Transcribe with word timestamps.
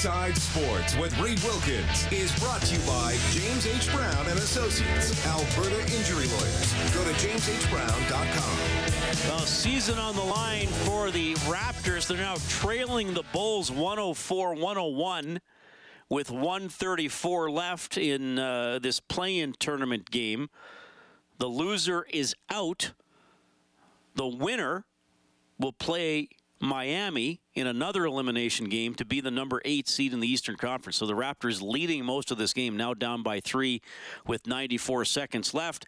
Inside 0.00 0.38
Sports 0.38 0.96
with 0.96 1.12
Reed 1.20 1.38
Wilkins 1.42 2.10
is 2.10 2.32
brought 2.40 2.62
to 2.62 2.74
you 2.74 2.80
by 2.86 3.18
James 3.32 3.66
H. 3.66 3.92
Brown 3.92 4.26
and 4.28 4.38
Associates, 4.38 5.26
Alberta 5.26 5.78
Injury 5.94 6.26
Lawyers. 6.26 6.72
Go 6.94 7.04
to 7.04 7.10
jameshbrown.com. 7.20 9.28
Well, 9.28 9.40
season 9.40 9.98
on 9.98 10.16
the 10.16 10.22
line 10.22 10.68
for 10.68 11.10
the 11.10 11.34
Raptors. 11.40 12.06
They're 12.06 12.16
now 12.16 12.36
trailing 12.48 13.12
the 13.12 13.24
Bulls 13.34 13.70
104-101 13.70 15.40
with 16.08 16.30
134 16.30 17.50
left 17.50 17.98
in 17.98 18.38
uh, 18.38 18.78
this 18.78 19.00
play-in 19.00 19.52
tournament 19.58 20.10
game. 20.10 20.48
The 21.36 21.48
loser 21.48 22.06
is 22.10 22.34
out. 22.48 22.92
The 24.14 24.26
winner 24.26 24.86
will 25.58 25.74
play 25.74 26.30
Miami 26.60 27.40
in 27.54 27.66
another 27.66 28.04
elimination 28.04 28.68
game 28.68 28.94
to 28.94 29.04
be 29.04 29.20
the 29.20 29.30
number 29.30 29.62
eight 29.64 29.88
seed 29.88 30.12
in 30.12 30.20
the 30.20 30.28
Eastern 30.28 30.56
Conference. 30.56 30.96
So 30.98 31.06
the 31.06 31.14
Raptors 31.14 31.62
leading 31.62 32.04
most 32.04 32.30
of 32.30 32.38
this 32.38 32.52
game, 32.52 32.76
now 32.76 32.92
down 32.92 33.22
by 33.22 33.40
three 33.40 33.80
with 34.26 34.46
94 34.46 35.06
seconds 35.06 35.54
left. 35.54 35.86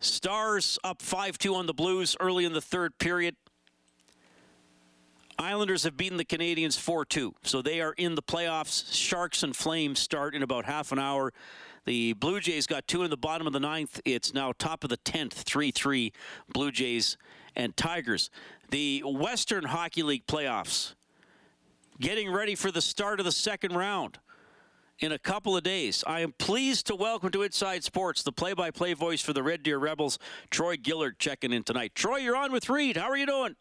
Stars 0.00 0.78
up 0.82 1.02
5 1.02 1.38
2 1.38 1.54
on 1.54 1.66
the 1.66 1.74
Blues 1.74 2.16
early 2.20 2.44
in 2.44 2.52
the 2.52 2.60
third 2.60 2.96
period. 2.98 3.36
Islanders 5.38 5.84
have 5.84 5.96
beaten 5.96 6.16
the 6.16 6.24
Canadiens 6.24 6.78
4 6.78 7.04
2, 7.04 7.34
so 7.42 7.62
they 7.62 7.80
are 7.80 7.92
in 7.92 8.14
the 8.14 8.22
playoffs. 8.22 8.92
Sharks 8.92 9.42
and 9.42 9.54
Flames 9.54 9.98
start 9.98 10.34
in 10.34 10.42
about 10.42 10.64
half 10.64 10.90
an 10.90 10.98
hour. 10.98 11.32
The 11.84 12.12
Blue 12.14 12.40
Jays 12.40 12.66
got 12.66 12.86
two 12.88 13.02
in 13.02 13.10
the 13.10 13.16
bottom 13.16 13.46
of 13.46 13.52
the 13.52 13.60
ninth. 13.60 14.00
It's 14.04 14.34
now 14.34 14.52
top 14.52 14.84
of 14.84 14.90
the 14.90 14.98
10th, 14.98 15.32
3 15.32 15.70
3, 15.70 16.12
Blue 16.52 16.72
Jays 16.72 17.16
and 17.54 17.76
Tigers. 17.76 18.30
The 18.70 19.02
Western 19.06 19.64
Hockey 19.64 20.02
League 20.02 20.26
playoffs 20.26 20.94
getting 21.98 22.30
ready 22.30 22.54
for 22.54 22.70
the 22.70 22.82
start 22.82 23.18
of 23.18 23.24
the 23.24 23.32
second 23.32 23.74
round 23.74 24.18
in 24.98 25.12
a 25.12 25.18
couple 25.18 25.56
of 25.56 25.62
days. 25.62 26.04
I 26.06 26.20
am 26.20 26.32
pleased 26.32 26.86
to 26.88 26.94
welcome 26.94 27.30
to 27.30 27.42
Inside 27.42 27.82
Sports 27.82 28.22
the 28.22 28.32
play 28.32 28.52
by 28.52 28.70
play 28.70 28.92
voice 28.92 29.22
for 29.22 29.32
the 29.32 29.42
Red 29.42 29.62
Deer 29.62 29.78
Rebels, 29.78 30.18
Troy 30.50 30.76
Gillard, 30.84 31.18
checking 31.18 31.52
in 31.52 31.62
tonight. 31.62 31.94
Troy, 31.94 32.18
you're 32.18 32.36
on 32.36 32.52
with 32.52 32.68
Reed. 32.68 32.98
How 32.98 33.08
are 33.08 33.16
you 33.16 33.26
doing? 33.26 33.56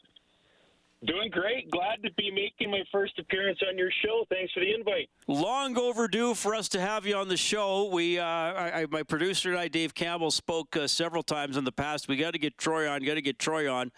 Doing 1.06 1.30
great. 1.30 1.70
Glad 1.70 2.02
to 2.04 2.12
be 2.18 2.32
making 2.32 2.72
my 2.72 2.82
first 2.92 3.20
appearance 3.20 3.60
on 3.70 3.78
your 3.78 3.92
show. 4.04 4.26
Thanks 4.32 4.52
for 4.52 4.62
the 4.62 4.74
invite. 4.74 5.08
Long 5.28 5.78
overdue 5.78 6.34
for 6.34 6.56
us 6.56 6.68
to 6.70 6.82
have 6.82 7.06
you 7.06 7.16
on 7.16 7.28
the 7.28 7.38
show. 7.38 7.88
We, 7.94 8.18
uh, 8.18 8.26
I, 8.26 8.88
my 8.90 9.04
producer 9.04 9.52
and 9.52 9.60
I, 9.60 9.68
Dave 9.68 9.94
Campbell, 9.94 10.32
spoke 10.32 10.76
uh, 10.76 10.88
several 10.88 11.22
times 11.22 11.56
in 11.56 11.66
the 11.66 11.72
past. 11.72 12.08
We 12.08 12.18
got 12.18 12.32
to 12.32 12.40
get 12.40 12.58
Troy 12.58 12.90
on. 12.90 13.04
Got 13.04 13.14
to 13.14 13.22
get 13.22 13.38
Troy 13.38 13.72
on. 13.72 13.92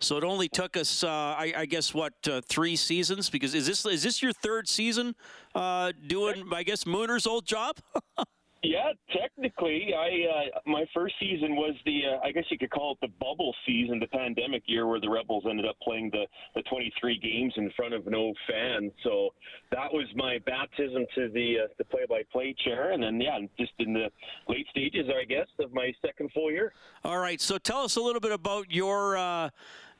So 0.00 0.16
it 0.16 0.24
only 0.24 0.48
took 0.48 0.78
us, 0.78 1.04
uh, 1.04 1.08
I, 1.08 1.52
I, 1.54 1.66
guess, 1.66 1.92
what 1.92 2.14
uh, 2.26 2.40
three 2.48 2.76
seasons? 2.76 3.28
Because 3.28 3.54
is 3.54 3.66
this 3.66 3.84
is 3.84 4.02
this 4.02 4.22
your 4.22 4.32
third 4.32 4.66
season 4.66 5.14
uh, 5.54 5.92
doing? 6.06 6.48
I 6.54 6.62
guess 6.62 6.84
Mooner's 6.84 7.26
old 7.26 7.44
job. 7.44 7.76
Yeah, 8.66 8.90
technically, 9.16 9.94
I 9.96 10.08
uh, 10.56 10.60
my 10.66 10.84
first 10.92 11.14
season 11.20 11.54
was 11.54 11.76
the 11.84 12.00
uh, 12.04 12.26
I 12.26 12.32
guess 12.32 12.42
you 12.50 12.58
could 12.58 12.70
call 12.70 12.92
it 12.92 12.98
the 13.00 13.12
bubble 13.20 13.54
season, 13.64 14.00
the 14.00 14.08
pandemic 14.08 14.64
year 14.66 14.88
where 14.88 15.00
the 15.00 15.08
Rebels 15.08 15.44
ended 15.48 15.66
up 15.66 15.76
playing 15.80 16.10
the 16.10 16.24
the 16.56 16.62
23 16.62 17.18
games 17.18 17.54
in 17.58 17.70
front 17.76 17.94
of 17.94 18.06
no 18.06 18.32
fans. 18.48 18.90
So 19.04 19.30
that 19.70 19.92
was 19.92 20.06
my 20.16 20.38
baptism 20.46 21.06
to 21.14 21.28
the 21.28 21.58
uh, 21.62 21.68
the 21.78 21.84
play-by-play 21.84 22.56
chair, 22.64 22.90
and 22.90 23.00
then 23.00 23.20
yeah, 23.20 23.38
just 23.56 23.72
in 23.78 23.92
the 23.92 24.08
late 24.48 24.66
stages, 24.70 25.06
I 25.08 25.24
guess, 25.24 25.46
of 25.60 25.72
my 25.72 25.92
second 26.04 26.32
full 26.34 26.50
year. 26.50 26.72
All 27.04 27.18
right, 27.18 27.40
so 27.40 27.58
tell 27.58 27.82
us 27.82 27.94
a 27.94 28.00
little 28.00 28.20
bit 28.20 28.32
about 28.32 28.70
your. 28.70 29.16
Uh 29.16 29.50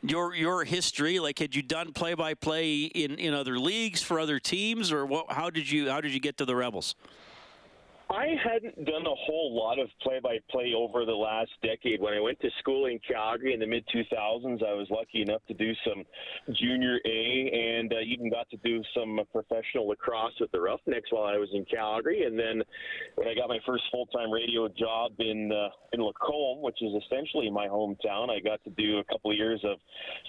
your 0.02 0.34
your 0.34 0.62
history 0.62 1.18
like 1.18 1.38
had 1.38 1.54
you 1.54 1.62
done 1.62 1.90
play 1.90 2.12
by 2.12 2.34
play 2.34 2.82
in 2.84 3.12
in 3.12 3.32
other 3.32 3.58
leagues 3.58 4.02
for 4.02 4.20
other 4.20 4.38
teams 4.38 4.92
or 4.92 5.06
what 5.06 5.24
how 5.32 5.48
did 5.48 5.68
you 5.68 5.88
how 5.88 6.02
did 6.02 6.12
you 6.12 6.20
get 6.20 6.36
to 6.36 6.44
the 6.44 6.54
rebels 6.54 6.94
I 8.08 8.36
hadn't 8.42 8.76
done 8.84 9.04
a 9.04 9.14
whole 9.14 9.56
lot 9.56 9.80
of 9.80 9.88
play 10.00 10.20
by 10.22 10.38
play 10.48 10.72
over 10.76 11.04
the 11.04 11.12
last 11.12 11.50
decade. 11.62 12.00
When 12.00 12.14
I 12.14 12.20
went 12.20 12.38
to 12.40 12.48
school 12.60 12.86
in 12.86 13.00
Calgary 13.06 13.52
in 13.52 13.58
the 13.58 13.66
mid 13.66 13.84
2000s, 13.88 14.62
I 14.62 14.74
was 14.74 14.86
lucky 14.90 15.22
enough 15.22 15.42
to 15.48 15.54
do 15.54 15.72
some 15.84 16.04
junior 16.54 16.98
A 17.04 17.78
and 17.80 17.92
uh, 17.92 17.96
even 18.06 18.30
got 18.30 18.48
to 18.50 18.56
do 18.58 18.80
some 18.94 19.20
professional 19.32 19.88
lacrosse 19.88 20.34
with 20.38 20.52
the 20.52 20.60
Roughnecks 20.60 21.10
while 21.10 21.24
I 21.24 21.36
was 21.36 21.48
in 21.52 21.64
Calgary. 21.64 22.24
And 22.24 22.38
then 22.38 22.62
when 23.16 23.26
I 23.26 23.34
got 23.34 23.48
my 23.48 23.58
first 23.66 23.82
full 23.90 24.06
time 24.06 24.30
radio 24.30 24.68
job 24.68 25.12
in, 25.18 25.50
uh, 25.50 25.70
in 25.92 26.00
Lacombe, 26.00 26.62
which 26.62 26.80
is 26.82 26.92
essentially 27.04 27.50
my 27.50 27.66
hometown, 27.66 28.30
I 28.30 28.38
got 28.38 28.62
to 28.64 28.70
do 28.70 28.98
a 28.98 29.04
couple 29.04 29.32
of 29.32 29.36
years 29.36 29.60
of 29.64 29.78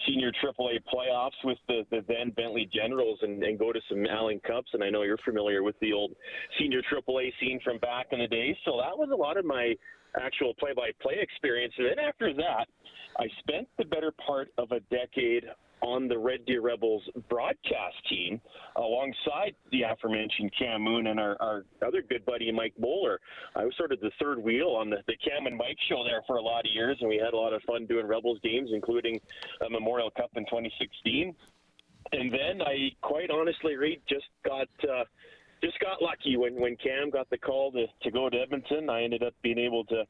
senior 0.07 0.31
AAA 0.43 0.79
playoffs 0.91 1.37
with 1.43 1.59
the, 1.67 1.85
the 1.91 2.03
then 2.07 2.31
Bentley 2.31 2.67
Generals 2.73 3.19
and, 3.21 3.43
and 3.43 3.59
go 3.59 3.71
to 3.71 3.79
some 3.87 4.03
Allen 4.07 4.41
Cups. 4.47 4.69
And 4.73 4.83
I 4.83 4.89
know 4.89 5.03
you're 5.03 5.17
familiar 5.23 5.61
with 5.61 5.75
the 5.79 5.93
old 5.93 6.15
senior 6.59 6.81
AAA 6.81 7.31
scene 7.39 7.59
from 7.67 7.79
back 7.79 8.07
in 8.11 8.19
the 8.19 8.27
day. 8.27 8.57
So 8.63 8.77
that 8.77 8.97
was 8.97 9.09
a 9.11 9.15
lot 9.15 9.35
of 9.35 9.43
my 9.43 9.75
actual 10.15 10.53
play-by-play 10.53 11.15
experience. 11.19 11.73
And 11.77 11.87
then 11.87 11.99
after 11.99 12.33
that, 12.33 12.65
I 13.19 13.25
spent 13.39 13.67
the 13.77 13.83
better 13.83 14.13
part 14.25 14.47
of 14.57 14.71
a 14.71 14.79
decade 14.89 15.43
on 15.81 16.07
the 16.07 16.17
Red 16.17 16.45
Deer 16.45 16.61
Rebels 16.61 17.03
broadcast 17.29 17.95
team 18.09 18.39
alongside 18.77 19.53
the 19.71 19.83
aforementioned 19.83 20.51
Cam 20.57 20.81
Moon 20.81 21.07
and 21.07 21.19
our, 21.19 21.35
our 21.41 21.65
other 21.85 22.01
good 22.01 22.25
buddy 22.25 22.51
Mike 22.51 22.73
Bowler. 22.79 23.19
I 23.55 23.65
was 23.65 23.73
sort 23.77 23.91
of 23.91 23.99
the 23.99 24.11
third 24.19 24.41
wheel 24.41 24.69
on 24.69 24.89
the, 24.89 24.97
the 25.07 25.17
Cam 25.17 25.45
and 25.45 25.57
Mike 25.57 25.77
show 25.89 26.03
there 26.03 26.21
for 26.25 26.37
a 26.37 26.41
lot 26.41 26.61
of 26.61 26.71
years, 26.73 26.97
and 27.01 27.09
we 27.09 27.17
had 27.17 27.33
a 27.33 27.37
lot 27.37 27.53
of 27.53 27.61
fun 27.63 27.85
doing 27.85 28.07
Rebels 28.07 28.39
games, 28.43 28.69
including 28.73 29.19
a 29.65 29.69
Memorial 29.69 30.09
Cup 30.11 30.31
in 30.35 30.45
2016. 30.45 31.35
And 32.13 32.31
then 32.31 32.61
I 32.61 32.89
quite 33.01 33.29
honestly, 33.29 33.75
Reed, 33.75 34.01
just 34.09 34.25
got 34.45 34.69
uh, 34.83 35.03
just 35.67 35.79
got 35.79 36.01
lucky 36.01 36.37
when 36.37 36.55
when 36.59 36.75
Cam 36.77 37.09
got 37.09 37.29
the 37.29 37.37
call 37.37 37.71
to 37.73 37.85
to 38.03 38.11
go 38.11 38.29
to 38.29 38.37
Edmonton. 38.37 38.89
I 38.89 39.03
ended 39.03 39.23
up 39.23 39.33
being 39.43 39.59
able 39.59 39.83
to 39.85 40.03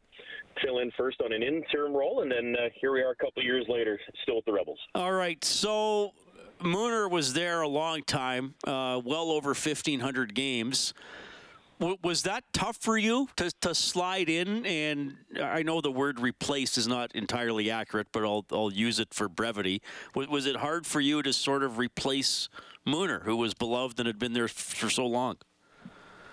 fill 0.63 0.79
in 0.79 0.91
first 0.97 1.21
on 1.23 1.33
an 1.33 1.41
interim 1.41 1.93
role, 1.95 2.21
and 2.21 2.31
then 2.31 2.55
uh, 2.57 2.69
here 2.79 2.91
we 2.93 3.01
are 3.01 3.11
a 3.11 3.15
couple 3.15 3.43
years 3.43 3.65
later, 3.67 3.99
still 4.23 4.37
with 4.37 4.45
the 4.45 4.53
Rebels. 4.53 4.79
All 4.95 5.13
right, 5.13 5.43
so. 5.43 6.13
Mooner 6.59 7.07
was 7.07 7.33
there 7.33 7.61
a 7.61 7.67
long 7.67 8.01
time, 8.01 8.55
uh, 8.65 8.99
well 9.05 9.29
over 9.29 9.49
1,500 9.49 10.33
games. 10.33 10.91
W- 11.79 11.97
was 12.03 12.23
that 12.23 12.43
tough 12.53 12.77
for 12.77 12.97
you 12.97 13.29
to, 13.35 13.51
to 13.61 13.75
slide 13.75 14.29
in? 14.29 14.65
And 14.65 15.15
I 15.41 15.63
know 15.63 15.81
the 15.81 15.91
word 15.91 16.19
replace 16.19 16.77
is 16.77 16.87
not 16.87 17.11
entirely 17.13 17.69
accurate, 17.69 18.07
but 18.11 18.23
I'll, 18.23 18.45
I'll 18.51 18.73
use 18.73 18.99
it 18.99 19.13
for 19.13 19.29
brevity. 19.29 19.81
W- 20.13 20.31
was 20.31 20.45
it 20.45 20.57
hard 20.57 20.85
for 20.87 20.99
you 20.99 21.21
to 21.21 21.31
sort 21.33 21.63
of 21.63 21.77
replace 21.77 22.49
Mooner, 22.85 23.23
who 23.23 23.35
was 23.35 23.53
beloved 23.53 23.99
and 23.99 24.07
had 24.07 24.17
been 24.17 24.33
there 24.33 24.47
for 24.47 24.89
so 24.89 25.05
long. 25.05 25.37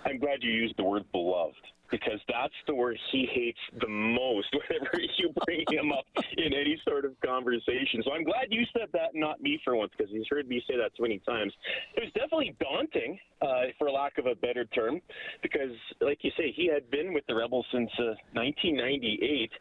I'm 0.05 0.19
glad 0.19 0.43
you 0.43 0.53
used 0.53 0.77
the 0.77 0.85
word 0.85 1.05
beloved 1.13 1.57
because 1.95 2.19
that's 2.29 2.55
the 2.67 2.75
word 2.75 2.99
he 3.13 3.25
hates 3.33 3.59
the 3.81 3.87
most 3.87 4.49
whenever 4.69 4.99
you 5.17 5.33
bring 5.47 5.65
him 5.71 5.93
up 5.93 6.05
in 6.37 6.53
any 6.53 6.77
sort 6.87 7.05
of 7.05 7.13
conversation. 7.25 8.03
So 8.03 8.13
I'm 8.13 8.25
glad 8.25 8.47
you 8.51 8.65
said 8.77 8.89
that, 8.95 9.15
not 9.15 9.41
me 9.41 9.61
for 9.63 9.77
once, 9.77 9.93
because 9.97 10.13
he's 10.13 10.27
heard 10.29 10.49
me 10.49 10.61
say 10.69 10.77
that 10.77 10.91
so 10.97 11.03
many 11.05 11.21
times. 11.21 11.53
It 11.97 12.03
was 12.03 12.13
definitely 12.15 12.57
daunting, 12.59 13.17
uh, 13.41 13.71
for 13.79 13.93
lack 13.93 14.19
of 14.19 14.27
a 14.27 14.35
better 14.35 14.65
term, 14.65 15.01
because, 15.41 15.71
like 16.01 16.19
you 16.23 16.33
say, 16.37 16.51
he 16.51 16.67
had 16.67 16.91
been 16.91 17.15
with 17.15 17.25
the 17.29 17.37
Rebels 17.37 17.67
since 17.71 17.91
uh, 18.01 18.19
1998 18.33 19.53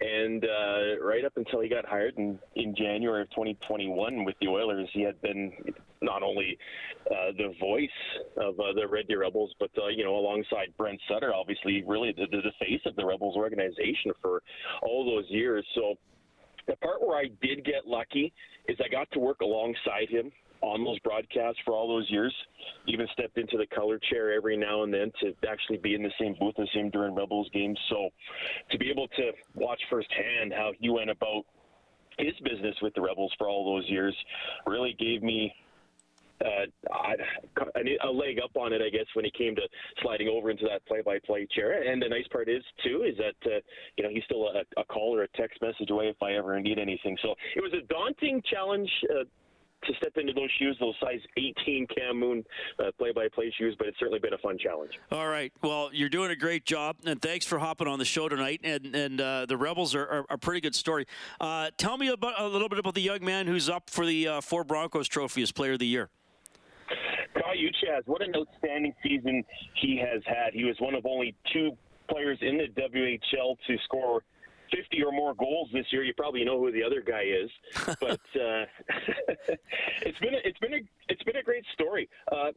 and 0.00 0.44
uh, 0.44 1.04
right 1.04 1.24
up 1.24 1.36
until 1.36 1.60
he 1.60 1.68
got 1.68 1.86
hired 1.86 2.18
in, 2.18 2.36
in 2.56 2.74
January 2.74 3.22
of 3.22 3.30
2021 3.30 4.24
with 4.24 4.34
the 4.40 4.48
Oilers, 4.48 4.88
he 4.92 5.02
had 5.02 5.20
been 5.22 5.52
not 6.02 6.22
only 6.22 6.58
uh, 7.10 7.32
the 7.36 7.54
voice 7.60 7.88
of 8.36 8.58
uh, 8.60 8.72
the 8.74 8.86
Red 8.86 9.08
Deer 9.08 9.20
Rebels, 9.20 9.54
but 9.58 9.70
uh, 9.78 9.88
you 9.88 10.04
know, 10.04 10.16
alongside 10.16 10.74
Brent 10.76 11.00
Sutter, 11.08 11.34
obviously, 11.34 11.82
really 11.86 12.12
the, 12.12 12.26
the 12.30 12.52
face 12.60 12.80
of 12.86 12.96
the 12.96 13.04
Rebels 13.04 13.36
organization 13.36 14.12
for 14.20 14.42
all 14.82 15.04
those 15.04 15.24
years. 15.30 15.64
So 15.74 15.94
the 16.66 16.76
part 16.76 17.00
where 17.00 17.16
I 17.16 17.26
did 17.42 17.64
get 17.64 17.86
lucky 17.86 18.32
is 18.68 18.76
I 18.84 18.88
got 18.88 19.10
to 19.12 19.18
work 19.18 19.40
alongside 19.40 20.08
him 20.08 20.32
on 20.62 20.84
those 20.84 20.98
broadcasts 21.00 21.60
for 21.64 21.74
all 21.74 21.86
those 21.88 22.10
years. 22.10 22.34
Even 22.86 23.06
stepped 23.12 23.38
into 23.38 23.56
the 23.56 23.66
color 23.66 23.98
chair 24.10 24.32
every 24.32 24.56
now 24.56 24.82
and 24.82 24.92
then 24.92 25.12
to 25.20 25.34
actually 25.48 25.78
be 25.78 25.94
in 25.94 26.02
the 26.02 26.10
same 26.20 26.34
booth 26.40 26.58
as 26.58 26.68
him 26.72 26.90
during 26.90 27.14
Rebels 27.14 27.48
games. 27.52 27.78
So 27.88 28.08
to 28.70 28.78
be 28.78 28.90
able 28.90 29.08
to 29.08 29.32
watch 29.54 29.80
firsthand 29.90 30.52
how 30.52 30.72
he 30.80 30.88
went 30.88 31.10
about 31.10 31.44
his 32.18 32.32
business 32.42 32.74
with 32.80 32.94
the 32.94 33.00
Rebels 33.00 33.32
for 33.38 33.48
all 33.48 33.76
those 33.76 33.88
years 33.88 34.16
really 34.66 34.96
gave 34.98 35.22
me 35.22 35.52
uh, 36.44 37.66
an 37.74 37.86
a 38.04 38.10
leg 38.10 38.38
up 38.42 38.56
on 38.56 38.72
it, 38.72 38.82
I 38.82 38.90
guess, 38.90 39.06
when 39.14 39.24
he 39.24 39.30
came 39.30 39.54
to 39.56 39.62
sliding 40.02 40.28
over 40.28 40.50
into 40.50 40.64
that 40.70 40.84
play-by-play 40.86 41.48
chair. 41.54 41.82
And 41.90 42.02
the 42.02 42.08
nice 42.08 42.26
part 42.30 42.48
is 42.48 42.62
too 42.84 43.04
is 43.08 43.16
that 43.18 43.50
uh, 43.50 43.60
you 43.96 44.04
know 44.04 44.10
he's 44.10 44.24
still 44.24 44.48
a, 44.48 44.80
a 44.80 44.84
call 44.84 45.14
or 45.16 45.22
a 45.22 45.28
text 45.36 45.60
message 45.62 45.90
away 45.90 46.06
if 46.06 46.22
I 46.22 46.34
ever 46.34 46.58
need 46.60 46.78
anything. 46.78 47.16
So 47.22 47.34
it 47.54 47.60
was 47.60 47.72
a 47.72 47.86
daunting 47.86 48.42
challenge. 48.50 48.90
Uh, 49.10 49.24
to 49.84 49.94
step 49.94 50.12
into 50.16 50.32
those 50.32 50.50
shoes, 50.58 50.76
those 50.80 50.94
size 51.00 51.20
18 51.36 51.86
Cam 51.94 52.18
Moon 52.18 52.44
uh, 52.78 52.90
play-by-play 52.98 53.52
shoes, 53.56 53.74
but 53.78 53.86
it's 53.86 53.98
certainly 53.98 54.18
been 54.18 54.32
a 54.32 54.38
fun 54.38 54.58
challenge. 54.58 54.92
All 55.12 55.28
right. 55.28 55.52
Well, 55.62 55.90
you're 55.92 56.08
doing 56.08 56.30
a 56.30 56.36
great 56.36 56.64
job, 56.64 56.96
and 57.04 57.20
thanks 57.20 57.46
for 57.46 57.58
hopping 57.58 57.86
on 57.86 57.98
the 57.98 58.04
show 58.04 58.28
tonight. 58.28 58.60
And 58.64 58.94
and 58.94 59.20
uh, 59.20 59.46
the 59.46 59.56
Rebels 59.56 59.94
are, 59.94 60.06
are, 60.06 60.26
a 60.30 60.38
pretty 60.38 60.60
good 60.60 60.74
story. 60.74 61.06
Uh, 61.40 61.70
tell 61.76 61.96
me 61.98 62.08
about 62.08 62.40
a 62.40 62.48
little 62.48 62.68
bit 62.68 62.78
about 62.78 62.94
the 62.94 63.02
young 63.02 63.24
man 63.24 63.46
who's 63.46 63.68
up 63.68 63.90
for 63.90 64.06
the 64.06 64.28
uh, 64.28 64.40
Four 64.40 64.64
Broncos 64.64 65.08
Trophy 65.08 65.42
as 65.42 65.52
Player 65.52 65.74
of 65.74 65.78
the 65.78 65.86
Year. 65.86 66.10
Kai 67.40 67.56
Uchacz, 67.56 68.06
what 68.06 68.22
an 68.22 68.34
outstanding 68.34 68.94
season 69.02 69.44
he 69.74 69.98
has 69.98 70.22
had. 70.26 70.52
He 70.52 70.64
was 70.64 70.76
one 70.80 70.94
of 70.94 71.06
only 71.06 71.34
two 71.52 71.76
players 72.08 72.38
in 72.40 72.58
the 72.58 72.68
WHL 72.80 73.56
to 73.66 73.76
score 73.84 74.22
50 74.74 75.02
or 75.02 75.12
more 75.12 75.34
goals 75.34 75.68
this 75.72 75.86
year. 75.90 76.02
You 76.02 76.14
probably 76.14 76.44
know 76.44 76.58
who 76.58 76.72
the 76.72 76.82
other 76.82 77.00
guy 77.00 77.22
is, 77.22 77.50
but 78.00 78.20
uh, 78.34 78.64
it's 80.02 80.18
been 80.18 80.34
a, 80.34 80.38
it's 80.44 80.58
been 80.58 80.74
a 80.74 80.80
it's 81.08 81.22
been 81.22 81.36
a 81.36 81.42
great 81.42 81.64
story. 81.72 82.08
Uh, 82.30 82.52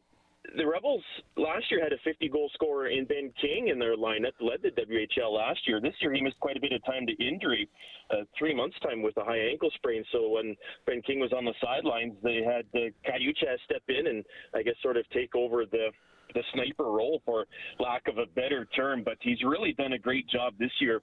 the 0.56 0.66
Rebels 0.66 1.02
last 1.36 1.70
year 1.70 1.82
had 1.82 1.92
a 1.92 1.98
50 2.02 2.28
goal 2.28 2.50
scorer 2.54 2.88
in 2.88 3.04
Ben 3.04 3.32
King 3.40 3.68
in 3.68 3.78
their 3.78 3.96
lineup, 3.96 4.32
led 4.40 4.62
the 4.62 4.70
WHL 4.70 5.32
last 5.32 5.60
year. 5.66 5.80
This 5.80 5.94
year 6.00 6.12
he 6.12 6.22
missed 6.22 6.40
quite 6.40 6.56
a 6.56 6.60
bit 6.60 6.72
of 6.72 6.84
time 6.84 7.06
to 7.06 7.12
injury, 7.24 7.68
uh, 8.10 8.24
three 8.38 8.54
months 8.54 8.76
time 8.82 9.02
with 9.02 9.16
a 9.18 9.24
high 9.24 9.38
ankle 9.38 9.70
sprain. 9.76 10.04
So 10.12 10.30
when 10.30 10.56
Ben 10.86 11.02
King 11.02 11.20
was 11.20 11.32
on 11.36 11.44
the 11.44 11.54
sidelines, 11.62 12.14
they 12.22 12.42
had 12.42 12.64
uh, 12.74 12.88
Kai 13.04 13.18
Uchacz 13.18 13.60
step 13.64 13.82
in 13.88 14.06
and 14.06 14.24
I 14.54 14.62
guess 14.62 14.74
sort 14.82 14.96
of 14.96 15.08
take 15.10 15.34
over 15.34 15.64
the 15.66 15.88
the 16.32 16.42
sniper 16.54 16.84
role, 16.84 17.20
for 17.24 17.44
lack 17.80 18.06
of 18.06 18.18
a 18.18 18.26
better 18.36 18.64
term. 18.76 19.02
But 19.04 19.16
he's 19.20 19.42
really 19.42 19.72
done 19.72 19.94
a 19.94 19.98
great 19.98 20.28
job 20.28 20.54
this 20.60 20.70
year 20.80 21.02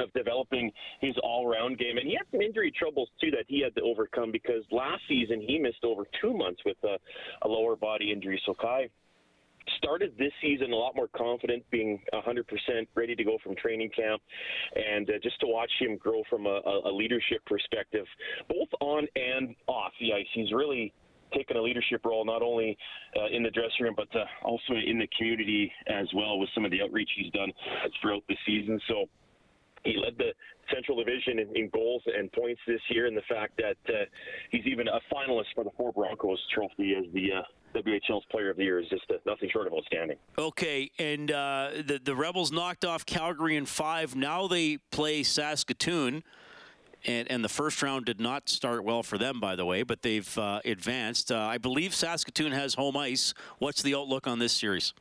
of 0.00 0.12
developing 0.12 0.70
his 1.00 1.14
all-round 1.22 1.78
game. 1.78 1.98
And 1.98 2.06
he 2.06 2.14
had 2.14 2.26
some 2.30 2.40
injury 2.40 2.72
troubles 2.76 3.08
too 3.20 3.30
that 3.32 3.44
he 3.48 3.62
had 3.62 3.74
to 3.76 3.82
overcome 3.82 4.32
because 4.32 4.62
last 4.70 5.02
season 5.08 5.40
he 5.40 5.58
missed 5.58 5.84
over 5.84 6.04
two 6.20 6.36
months 6.36 6.60
with 6.64 6.76
a, 6.84 6.96
a 7.42 7.48
lower 7.48 7.76
body 7.76 8.12
injury. 8.12 8.40
So 8.46 8.54
Kai 8.54 8.88
started 9.76 10.12
this 10.18 10.32
season 10.40 10.72
a 10.72 10.76
lot 10.76 10.96
more 10.96 11.08
confident, 11.08 11.62
being 11.70 12.00
100% 12.14 12.42
ready 12.94 13.14
to 13.14 13.24
go 13.24 13.36
from 13.44 13.54
training 13.56 13.90
camp, 13.94 14.22
and 14.74 15.08
uh, 15.10 15.12
just 15.22 15.38
to 15.40 15.46
watch 15.46 15.70
him 15.78 15.96
grow 15.96 16.22
from 16.30 16.46
a, 16.46 16.60
a 16.86 16.92
leadership 16.92 17.44
perspective, 17.46 18.06
both 18.48 18.68
on 18.80 19.06
and 19.16 19.54
off 19.66 19.92
the 20.00 20.12
ice. 20.12 20.26
He's 20.34 20.52
really 20.52 20.92
taken 21.34 21.56
a 21.56 21.62
leadership 21.62 22.04
role 22.04 22.24
not 22.24 22.42
only 22.42 22.76
uh, 23.16 23.26
in 23.34 23.42
the 23.42 23.50
dressing 23.50 23.82
room 23.82 23.94
but 23.94 24.08
uh, 24.18 24.24
also 24.44 24.72
in 24.72 24.98
the 24.98 25.08
community 25.18 25.70
as 25.86 26.06
well 26.14 26.38
with 26.38 26.48
some 26.54 26.64
of 26.64 26.70
the 26.70 26.80
outreach 26.80 27.10
he's 27.16 27.30
done 27.32 27.52
throughout 28.00 28.22
the 28.28 28.36
season. 28.46 28.80
So 28.88 29.04
he 29.84 29.96
led 29.96 30.16
the 30.18 30.32
Central 30.72 30.98
Division 30.98 31.38
in, 31.38 31.56
in, 31.56 31.68
goals 31.70 32.02
and 32.06 32.30
points 32.32 32.60
this 32.66 32.80
year, 32.90 33.06
and 33.06 33.16
the 33.16 33.22
fact 33.28 33.58
that 33.58 33.76
uh, 33.88 34.04
he's 34.50 34.66
even 34.66 34.88
a 34.88 35.00
finalist 35.12 35.46
for 35.54 35.64
the 35.64 35.70
Four 35.76 35.92
Broncos 35.92 36.38
Trophy 36.52 36.94
as 36.94 37.04
the 37.12 37.32
uh, 37.32 37.42
WHL's 37.74 38.24
Player 38.30 38.50
of 38.50 38.56
the 38.56 38.64
Year 38.64 38.80
is 38.80 38.88
just 38.88 39.04
uh, 39.10 39.14
nothing 39.26 39.48
short 39.52 39.66
of 39.66 39.72
outstanding. 39.72 40.16
Okay, 40.36 40.90
and 40.98 41.30
uh, 41.30 41.70
the 41.84 42.00
the 42.02 42.14
Rebels 42.14 42.52
knocked 42.52 42.84
off 42.84 43.06
Calgary 43.06 43.56
in 43.56 43.66
five. 43.66 44.14
Now 44.14 44.46
they 44.46 44.78
play 44.90 45.22
Saskatoon. 45.22 46.22
And, 47.06 47.30
and 47.30 47.44
the 47.44 47.48
first 47.48 47.80
round 47.80 48.06
did 48.06 48.20
not 48.20 48.48
start 48.48 48.82
well 48.82 49.04
for 49.04 49.18
them, 49.18 49.38
by 49.38 49.54
the 49.54 49.64
way, 49.64 49.84
but 49.84 50.02
they've 50.02 50.36
uh, 50.36 50.60
advanced. 50.64 51.30
Uh, 51.30 51.38
I 51.38 51.56
believe 51.56 51.94
Saskatoon 51.94 52.50
has 52.50 52.74
home 52.74 52.96
ice. 52.96 53.34
What's 53.60 53.82
the 53.82 53.94
outlook 53.94 54.26
on 54.26 54.40
this 54.40 54.52
series? 54.52 54.94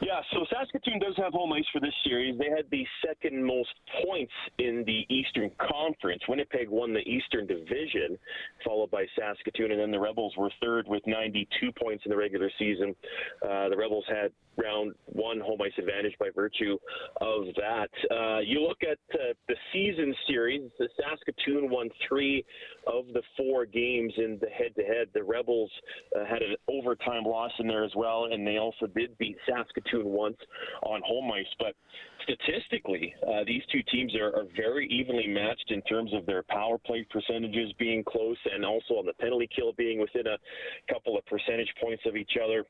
Yeah, 0.00 0.20
so 0.32 0.44
Saskatoon 0.50 0.98
does 0.98 1.14
have 1.16 1.32
home 1.32 1.52
ice 1.52 1.64
for 1.72 1.80
this 1.80 1.94
series. 2.04 2.38
They 2.38 2.50
had 2.50 2.66
the 2.70 2.86
second 3.06 3.42
most 3.42 3.70
points 4.04 4.32
in 4.58 4.84
the 4.86 5.06
Eastern 5.08 5.50
Conference. 5.58 6.20
Winnipeg 6.28 6.68
won 6.68 6.92
the 6.92 7.00
Eastern 7.00 7.46
Division, 7.46 8.18
followed 8.64 8.90
by 8.90 9.06
Saskatoon, 9.18 9.70
and 9.70 9.80
then 9.80 9.90
the 9.90 10.00
Rebels 10.00 10.34
were 10.36 10.50
third 10.60 10.86
with 10.88 11.02
92 11.06 11.72
points 11.72 12.04
in 12.04 12.10
the 12.10 12.16
regular 12.16 12.50
season. 12.58 12.94
Uh, 13.42 13.68
the 13.68 13.76
Rebels 13.76 14.04
had 14.08 14.30
round 14.56 14.94
one 15.06 15.40
home 15.40 15.60
ice 15.62 15.72
advantage 15.78 16.14
by 16.20 16.28
virtue 16.34 16.78
of 17.20 17.44
that. 17.56 17.88
Uh, 18.10 18.38
you 18.40 18.60
look 18.60 18.78
at 18.82 18.98
uh, 19.14 19.32
the 19.48 19.56
season 19.72 20.14
series, 20.28 20.70
the 20.78 20.88
Saskatoon 21.00 21.70
won 21.70 21.88
three 22.08 22.44
of 22.86 23.06
the 23.14 23.22
four 23.36 23.66
games 23.66 24.12
in 24.16 24.38
the 24.40 24.48
head 24.48 24.74
to 24.76 24.82
head. 24.82 25.08
The 25.12 25.24
Rebels 25.24 25.70
uh, 26.14 26.24
had 26.24 26.42
an 26.42 26.56
overtime 26.68 27.24
loss 27.24 27.52
in 27.58 27.66
there 27.66 27.84
as 27.84 27.92
well, 27.96 28.26
and 28.30 28.46
they 28.46 28.58
also 28.58 28.86
did 28.86 29.16
beat 29.18 29.36
Saskatoon 29.48 29.63
once 30.04 30.36
on 30.82 31.02
home 31.04 31.30
ice. 31.32 31.46
But 31.58 31.74
statistically, 32.22 33.14
uh, 33.26 33.44
these 33.46 33.62
two 33.70 33.82
teams 33.90 34.14
are, 34.16 34.34
are, 34.36 34.46
very 34.56 34.88
evenly 34.88 35.26
matched 35.26 35.70
in 35.70 35.82
terms 35.82 36.12
of 36.14 36.26
their 36.26 36.42
power 36.44 36.78
play 36.78 37.06
percentages 37.10 37.72
being 37.78 38.02
close 38.04 38.36
and 38.52 38.64
also 38.64 38.94
on 38.94 39.06
the 39.06 39.12
penalty 39.14 39.48
kill 39.54 39.72
being 39.72 40.00
within 40.00 40.26
a 40.26 40.38
couple 40.92 41.16
of 41.18 41.24
percentage 41.26 41.72
points 41.82 42.02
of 42.06 42.16
each 42.16 42.32
other. 42.42 42.64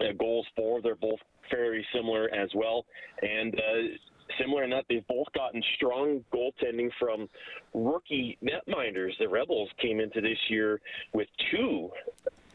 Uh, 0.00 0.12
goals 0.18 0.46
for, 0.56 0.80
they're 0.80 0.94
both 0.94 1.18
very 1.50 1.84
similar 1.94 2.32
as 2.34 2.48
well. 2.54 2.86
And 3.22 3.54
uh, 3.54 3.96
similar 4.38 4.64
in 4.64 4.70
that 4.70 4.84
they've 4.88 5.06
both 5.08 5.26
gotten 5.34 5.62
strong 5.76 6.24
goaltending 6.32 6.90
from 6.98 7.28
rookie 7.74 8.38
netminders. 8.42 9.12
The 9.18 9.28
Rebels 9.28 9.68
came 9.80 10.00
into 10.00 10.20
this 10.20 10.38
year 10.48 10.80
with 11.12 11.28
two 11.50 11.90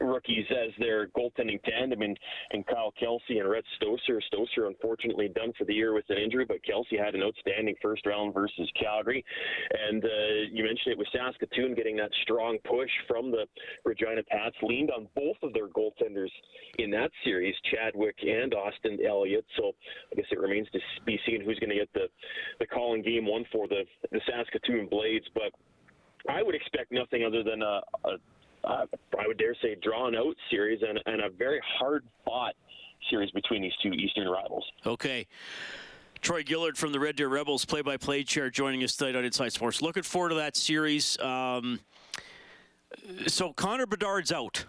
rookies 0.00 0.46
as 0.50 0.72
their 0.78 1.08
goaltending 1.08 1.62
tandem 1.62 2.02
and, 2.02 2.18
in 2.52 2.62
Kyle 2.64 2.92
Kelsey 2.98 3.38
and 3.38 3.48
Rhett 3.48 3.64
Stoesz. 3.80 3.98
Stoesz, 4.32 4.66
unfortunately, 4.66 5.28
done 5.28 5.52
for 5.58 5.64
the 5.64 5.74
year 5.74 5.94
with 5.94 6.04
an 6.08 6.18
injury, 6.18 6.44
but 6.44 6.64
Kelsey 6.64 6.96
had 6.96 7.14
an 7.14 7.22
outstanding 7.22 7.74
first 7.82 8.06
round 8.06 8.34
versus 8.34 8.70
Calgary. 8.80 9.24
And 9.88 10.04
uh, 10.04 10.08
you 10.50 10.64
mentioned 10.64 10.92
it 10.92 10.98
with 10.98 11.08
Saskatoon 11.12 11.74
getting 11.74 11.96
that 11.96 12.10
strong 12.22 12.58
push 12.64 12.90
from 13.08 13.30
the 13.30 13.46
Regina 13.84 14.22
Pats, 14.28 14.56
leaned 14.62 14.90
on 14.90 15.08
both 15.14 15.36
of 15.42 15.52
their 15.52 15.68
goaltenders 15.68 16.30
in 16.78 16.90
that 16.90 17.10
series, 17.24 17.54
Chadwick 17.70 18.16
and 18.22 18.54
Austin 18.54 18.98
Elliott. 19.06 19.44
So 19.56 19.72
I 20.12 20.16
guess 20.16 20.26
it 20.30 20.38
remains 20.38 20.68
to 20.72 20.78
be 21.04 21.18
seen 21.26 21.42
who's 21.44 21.58
going 21.58 21.70
to 21.70 21.76
get 21.76 21.92
the, 21.94 22.08
the 22.60 22.66
call 22.66 22.94
in 22.94 23.02
game 23.02 23.26
one 23.26 23.44
for 23.52 23.66
the, 23.68 23.82
the 24.10 24.20
Saskatoon 24.26 24.88
Blades. 24.88 25.26
But 25.34 25.52
I 26.28 26.42
would 26.42 26.54
expect 26.54 26.92
nothing 26.92 27.24
other 27.24 27.42
than 27.42 27.62
a, 27.62 27.80
a 28.04 28.16
uh, 28.66 28.86
I 29.18 29.26
would 29.26 29.38
dare 29.38 29.54
say, 29.62 29.76
drawn 29.82 30.16
out 30.16 30.36
series 30.50 30.80
and, 30.86 31.00
and 31.06 31.22
a 31.22 31.30
very 31.30 31.60
hard 31.78 32.04
fought 32.24 32.54
series 33.10 33.30
between 33.30 33.62
these 33.62 33.72
two 33.82 33.90
Eastern 33.90 34.28
rivals. 34.28 34.64
Okay. 34.84 35.26
Troy 36.20 36.42
Gillard 36.46 36.76
from 36.76 36.92
the 36.92 36.98
Red 36.98 37.16
Deer 37.16 37.28
Rebels 37.28 37.64
play 37.64 37.82
by 37.82 37.96
play 37.96 38.24
chair 38.24 38.50
joining 38.50 38.82
us 38.82 38.96
tonight 38.96 39.16
on 39.16 39.24
Inside 39.24 39.52
Sports. 39.52 39.82
Looking 39.82 40.02
forward 40.02 40.30
to 40.30 40.34
that 40.36 40.56
series. 40.56 41.18
Um, 41.20 41.80
so 43.26 43.52
Connor 43.52 43.86
Bedard's 43.86 44.32
out. 44.32 44.64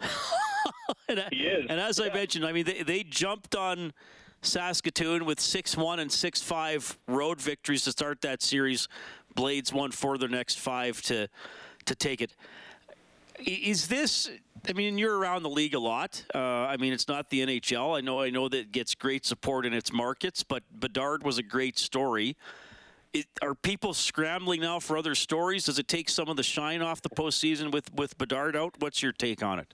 and, 1.09 1.23
he 1.31 1.43
is. 1.43 1.65
And 1.69 1.79
as 1.79 1.99
yeah. 1.99 2.05
I 2.05 2.13
mentioned, 2.13 2.45
I 2.45 2.51
mean, 2.51 2.65
they, 2.65 2.83
they 2.83 3.03
jumped 3.03 3.55
on 3.55 3.93
Saskatoon 4.41 5.25
with 5.25 5.39
6 5.39 5.77
1 5.77 5.99
and 5.99 6.11
6 6.11 6.41
5 6.41 6.99
road 7.07 7.41
victories 7.41 7.83
to 7.85 7.91
start 7.91 8.21
that 8.21 8.41
series. 8.43 8.87
Blades 9.33 9.71
won 9.71 9.91
for 9.91 10.17
their 10.17 10.29
next 10.29 10.59
five 10.59 11.01
to, 11.03 11.27
to 11.85 11.95
take 11.95 12.21
it. 12.21 12.33
Is 13.39 13.87
this? 13.87 14.29
I 14.67 14.73
mean, 14.73 14.97
you're 14.97 15.17
around 15.17 15.43
the 15.43 15.49
league 15.49 15.75
a 15.75 15.79
lot. 15.79 16.23
Uh, 16.33 16.39
I 16.39 16.77
mean, 16.77 16.93
it's 16.93 17.07
not 17.07 17.29
the 17.29 17.45
NHL. 17.45 17.97
I 17.97 18.01
know. 18.01 18.21
I 18.21 18.29
know 18.29 18.49
that 18.49 18.57
it 18.57 18.71
gets 18.71 18.95
great 18.95 19.25
support 19.25 19.65
in 19.65 19.73
its 19.73 19.93
markets, 19.93 20.43
but 20.43 20.63
Bedard 20.71 21.23
was 21.23 21.37
a 21.37 21.43
great 21.43 21.77
story. 21.77 22.35
It, 23.13 23.27
are 23.41 23.55
people 23.55 23.93
scrambling 23.93 24.61
now 24.61 24.79
for 24.79 24.97
other 24.97 25.15
stories? 25.15 25.65
Does 25.65 25.79
it 25.79 25.87
take 25.87 26.09
some 26.09 26.27
of 26.27 26.35
the 26.35 26.43
shine 26.43 26.81
off 26.81 27.01
the 27.01 27.09
postseason 27.09 27.71
with 27.71 27.93
with 27.93 28.17
Bedard 28.17 28.55
out? 28.55 28.75
What's 28.79 29.01
your 29.01 29.13
take 29.13 29.43
on 29.43 29.59
it? 29.59 29.73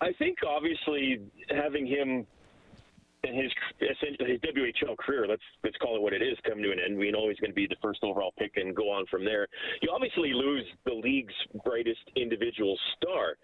I 0.00 0.12
think 0.12 0.38
obviously 0.46 1.20
having 1.50 1.86
him 1.86 2.26
his 3.32 3.52
essentially 3.80 4.32
his 4.32 4.40
WHL 4.40 4.96
career, 4.98 5.26
let's 5.28 5.42
let's 5.62 5.76
call 5.78 5.96
it 5.96 6.02
what 6.02 6.12
it 6.12 6.22
is, 6.22 6.36
come 6.46 6.62
to 6.62 6.72
an 6.72 6.78
end. 6.84 6.98
We 6.98 7.10
know 7.10 7.28
he's 7.28 7.38
going 7.38 7.50
to 7.50 7.54
be 7.54 7.66
the 7.66 7.80
first 7.80 8.00
overall 8.02 8.32
pick 8.38 8.52
and 8.56 8.74
go 8.74 8.90
on 8.90 9.06
from 9.10 9.24
there. 9.24 9.46
You 9.82 9.90
obviously 9.94 10.32
lose 10.32 10.64
the 10.84 10.92
league's 10.92 11.34
brightest 11.64 12.02
individual 12.16 12.76
star, 12.96 13.36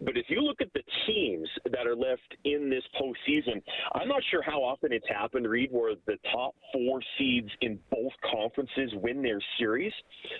but 0.00 0.16
if 0.16 0.26
you 0.28 0.40
look 0.40 0.60
at 0.60 0.72
the 0.72 0.82
teams 1.06 1.48
that 1.70 1.86
are 1.86 1.96
left 1.96 2.36
in 2.44 2.70
this 2.70 2.82
postseason, 3.00 3.62
I'm 3.94 4.08
not 4.08 4.22
sure 4.30 4.42
how 4.42 4.62
often 4.62 4.92
it's 4.92 5.08
happened, 5.08 5.48
Reed, 5.48 5.70
where 5.72 5.94
the 6.06 6.16
top 6.32 6.54
four 6.72 7.00
seeds 7.18 7.50
in 7.60 7.78
both 7.90 8.12
conferences 8.30 8.90
win 8.94 9.22
their 9.22 9.40
series, 9.58 9.92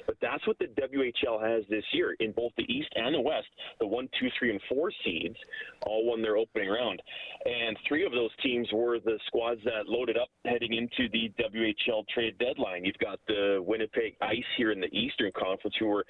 but 0.07 0.17
that's 0.21 0.47
what 0.47 0.59
the 0.59 0.67
WHL 0.67 1.43
has 1.43 1.65
this 1.69 1.85
year 1.93 2.17
in 2.21 2.33
both 2.33 2.53
the 2.57 2.65
East 2.65 2.89
and 2.95 3.15
the 3.15 3.21
West. 3.21 3.47
The 3.81 3.87
one, 3.87 4.09
two, 4.21 4.29
three, 4.39 4.51
and 4.51 4.61
four 4.69 4.91
seeds 5.05 5.37
all 5.83 6.07
won 6.07 6.23
their 6.23 6.37
opening 6.37 6.69
round. 6.69 7.01
and 7.45 7.77
three 7.87 8.05
of 8.05 8.13
those 8.13 8.31
teams 8.43 8.69
were 8.73 8.99
the 8.99 9.19
squads 9.27 9.61
that 9.65 9.89
loaded 9.89 10.17
up 10.17 10.29
heading 10.45 10.75
into 10.75 11.09
the 11.13 11.33
WHL 11.39 12.07
trade 12.09 12.37
deadline. 12.39 12.85
You've 12.85 12.99
got 12.99 13.21
the 13.29 13.63
Winnipeg 13.67 14.17
Ice 14.21 14.45
here 14.57 14.73
in 14.73 14.81
the 14.81 14.93
Eastern 14.95 15.31
Conference, 15.33 15.75
who 15.79 15.87
were 15.87 16.05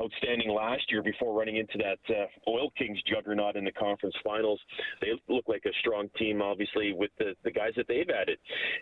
outstanding 0.00 0.50
last 0.50 0.82
year 0.90 1.02
before 1.02 1.38
running 1.38 1.56
into 1.56 1.78
that 1.78 1.98
uh, 2.14 2.50
Oil 2.50 2.70
Kings 2.78 2.98
juggernaut 3.08 3.56
in 3.56 3.64
the 3.64 3.72
conference 3.72 3.89
finals. 4.24 4.60
They 5.00 5.08
look 5.28 5.44
like 5.48 5.64
a 5.66 5.72
strong 5.80 6.08
team, 6.18 6.42
obviously, 6.42 6.92
with 6.92 7.10
the, 7.18 7.34
the 7.44 7.50
guys 7.50 7.72
that 7.76 7.86
they've 7.88 8.08
added. 8.08 8.38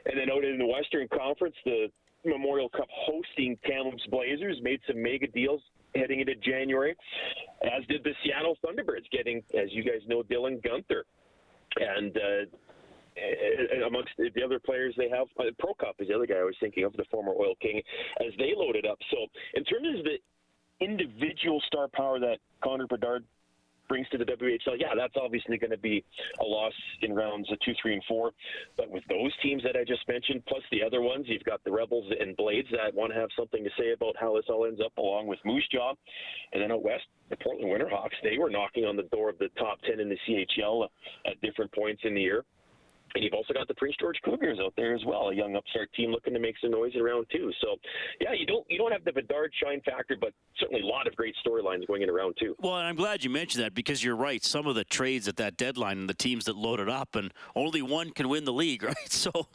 And 0.06 0.18
then 0.18 0.30
out 0.30 0.44
in 0.44 0.58
the 0.58 0.66
Western 0.66 1.08
Conference, 1.08 1.56
the 1.64 1.88
Memorial 2.24 2.68
Cup 2.68 2.88
hosting 2.90 3.56
Kamloops 3.64 4.06
Blazers 4.10 4.58
made 4.62 4.80
some 4.86 5.02
mega 5.02 5.26
deals 5.28 5.60
heading 5.94 6.20
into 6.20 6.34
January, 6.36 6.94
as 7.62 7.86
did 7.88 8.04
the 8.04 8.12
Seattle 8.24 8.56
Thunderbirds, 8.64 9.08
getting, 9.10 9.42
as 9.58 9.68
you 9.70 9.82
guys 9.82 10.00
know, 10.06 10.22
Dylan 10.22 10.60
Guenther. 10.62 11.02
And 11.76 12.16
uh, 12.16 13.86
amongst 13.86 14.10
the 14.18 14.42
other 14.42 14.58
players 14.58 14.94
they 14.96 15.08
have, 15.08 15.26
uh, 15.38 15.44
Prokop 15.62 15.94
is 16.00 16.08
the 16.08 16.14
other 16.14 16.26
guy 16.26 16.36
I 16.36 16.44
was 16.44 16.56
thinking 16.60 16.84
of, 16.84 16.92
the 16.94 17.04
former 17.10 17.32
Oil 17.32 17.54
King, 17.60 17.80
as 18.20 18.32
they 18.38 18.52
loaded 18.56 18.86
up. 18.86 18.98
So, 19.10 19.26
in 19.54 19.64
terms 19.64 19.98
of 19.98 20.04
the 20.04 20.18
individual 20.80 21.60
star 21.66 21.88
power 21.92 22.18
that 22.20 22.38
Connor 22.62 22.86
Bedard 22.86 23.24
brings 23.88 24.08
to 24.10 24.18
the 24.18 24.24
WHL, 24.24 24.78
yeah, 24.78 24.94
that's 24.96 25.14
obviously 25.20 25.58
going 25.58 25.70
to 25.70 25.78
be 25.78 26.04
a 26.40 26.44
loss 26.44 26.72
in 27.02 27.14
rounds 27.14 27.50
of 27.50 27.58
two, 27.60 27.72
three, 27.80 27.94
and 27.94 28.02
four. 28.06 28.32
But 28.76 28.90
with 28.90 29.04
those 29.08 29.32
teams 29.42 29.62
that 29.64 29.76
I 29.76 29.84
just 29.84 30.06
mentioned, 30.08 30.42
plus 30.46 30.62
the 30.70 30.82
other 30.82 31.00
ones, 31.00 31.26
you've 31.28 31.44
got 31.44 31.62
the 31.64 31.72
Rebels 31.72 32.12
and 32.18 32.36
Blades 32.36 32.68
that 32.72 32.94
want 32.94 33.12
to 33.12 33.18
have 33.18 33.30
something 33.36 33.64
to 33.64 33.70
say 33.78 33.92
about 33.92 34.14
how 34.20 34.36
this 34.36 34.44
all 34.48 34.66
ends 34.66 34.80
up, 34.84 34.96
along 34.98 35.26
with 35.26 35.38
Moose 35.44 35.66
Jaw. 35.72 35.94
And 36.52 36.62
then 36.62 36.72
out 36.72 36.82
west, 36.82 37.04
the 37.30 37.36
Portland 37.36 37.70
Winterhawks, 37.70 38.16
they 38.22 38.38
were 38.38 38.50
knocking 38.50 38.84
on 38.84 38.96
the 38.96 39.04
door 39.04 39.28
of 39.30 39.38
the 39.38 39.48
top 39.58 39.78
10 39.82 40.00
in 40.00 40.08
the 40.08 40.18
CHL 40.28 40.88
at 41.26 41.40
different 41.40 41.72
points 41.72 42.02
in 42.04 42.14
the 42.14 42.20
year. 42.20 42.44
And 43.14 43.24
you've 43.24 43.34
also 43.34 43.54
got 43.54 43.68
the 43.68 43.74
Prince 43.74 43.96
George 44.00 44.18
Cougars 44.24 44.58
out 44.62 44.74
there 44.76 44.94
as 44.94 45.04
well, 45.04 45.28
a 45.28 45.34
young 45.34 45.56
upstart 45.56 45.92
team 45.94 46.10
looking 46.10 46.34
to 46.34 46.40
make 46.40 46.56
some 46.60 46.70
noise 46.70 46.92
in 46.94 47.02
round 47.02 47.26
two. 47.32 47.50
So, 47.60 47.76
yeah, 48.20 48.32
you 48.32 48.46
don't 48.46 48.64
you 48.68 48.78
don't 48.78 48.92
have 48.92 49.04
the 49.04 49.12
Bedard 49.12 49.52
shine 49.62 49.80
factor, 49.82 50.16
but 50.20 50.32
certainly 50.58 50.82
a 50.82 50.86
lot 50.86 51.06
of 51.06 51.16
great 51.16 51.34
storylines 51.44 51.86
going 51.86 52.02
into 52.02 52.14
round 52.14 52.36
two. 52.38 52.54
Well, 52.60 52.76
and 52.76 52.86
I'm 52.86 52.96
glad 52.96 53.24
you 53.24 53.30
mentioned 53.30 53.64
that 53.64 53.74
because 53.74 54.02
you're 54.04 54.16
right. 54.16 54.44
Some 54.44 54.66
of 54.66 54.74
the 54.74 54.84
trades 54.84 55.28
at 55.28 55.36
that 55.36 55.56
deadline 55.56 55.98
and 55.98 56.08
the 56.08 56.14
teams 56.14 56.44
that 56.46 56.56
loaded 56.56 56.88
up, 56.88 57.16
and 57.16 57.32
only 57.54 57.82
one 57.82 58.10
can 58.10 58.28
win 58.28 58.44
the 58.44 58.52
league, 58.52 58.82
right? 58.84 58.96
So, 59.12 59.48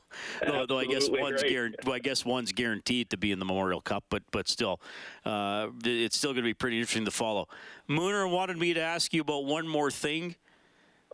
though, 0.46 0.66
though 0.66 0.80
I 0.80 0.86
guess 0.86 1.10
one's 1.10 1.42
right. 1.42 1.52
guaranteed, 1.52 1.86
well, 1.86 1.96
I 1.96 2.00
guess 2.00 2.26
one's 2.26 2.52
guaranteed 2.52 3.10
to 3.12 3.18
be 3.18 3.32
in 3.32 3.40
the 3.40 3.46
Memorial 3.46 3.82
Cup, 3.82 4.04
but 4.10 4.24
but 4.32 4.48
still, 4.48 4.82
uh, 5.26 5.68
it's 5.84 6.18
still 6.18 6.32
going 6.32 6.44
to 6.44 6.50
be 6.50 6.54
pretty 6.54 6.78
interesting 6.78 7.06
to 7.06 7.12
follow. 7.12 7.48
Mooner 7.90 8.30
wanted 8.30 8.58
me 8.58 8.74
to 8.74 8.82
ask 8.82 9.14
you 9.14 9.22
about 9.22 9.46
one 9.46 9.68
more 9.68 9.92
thing. 9.92 10.36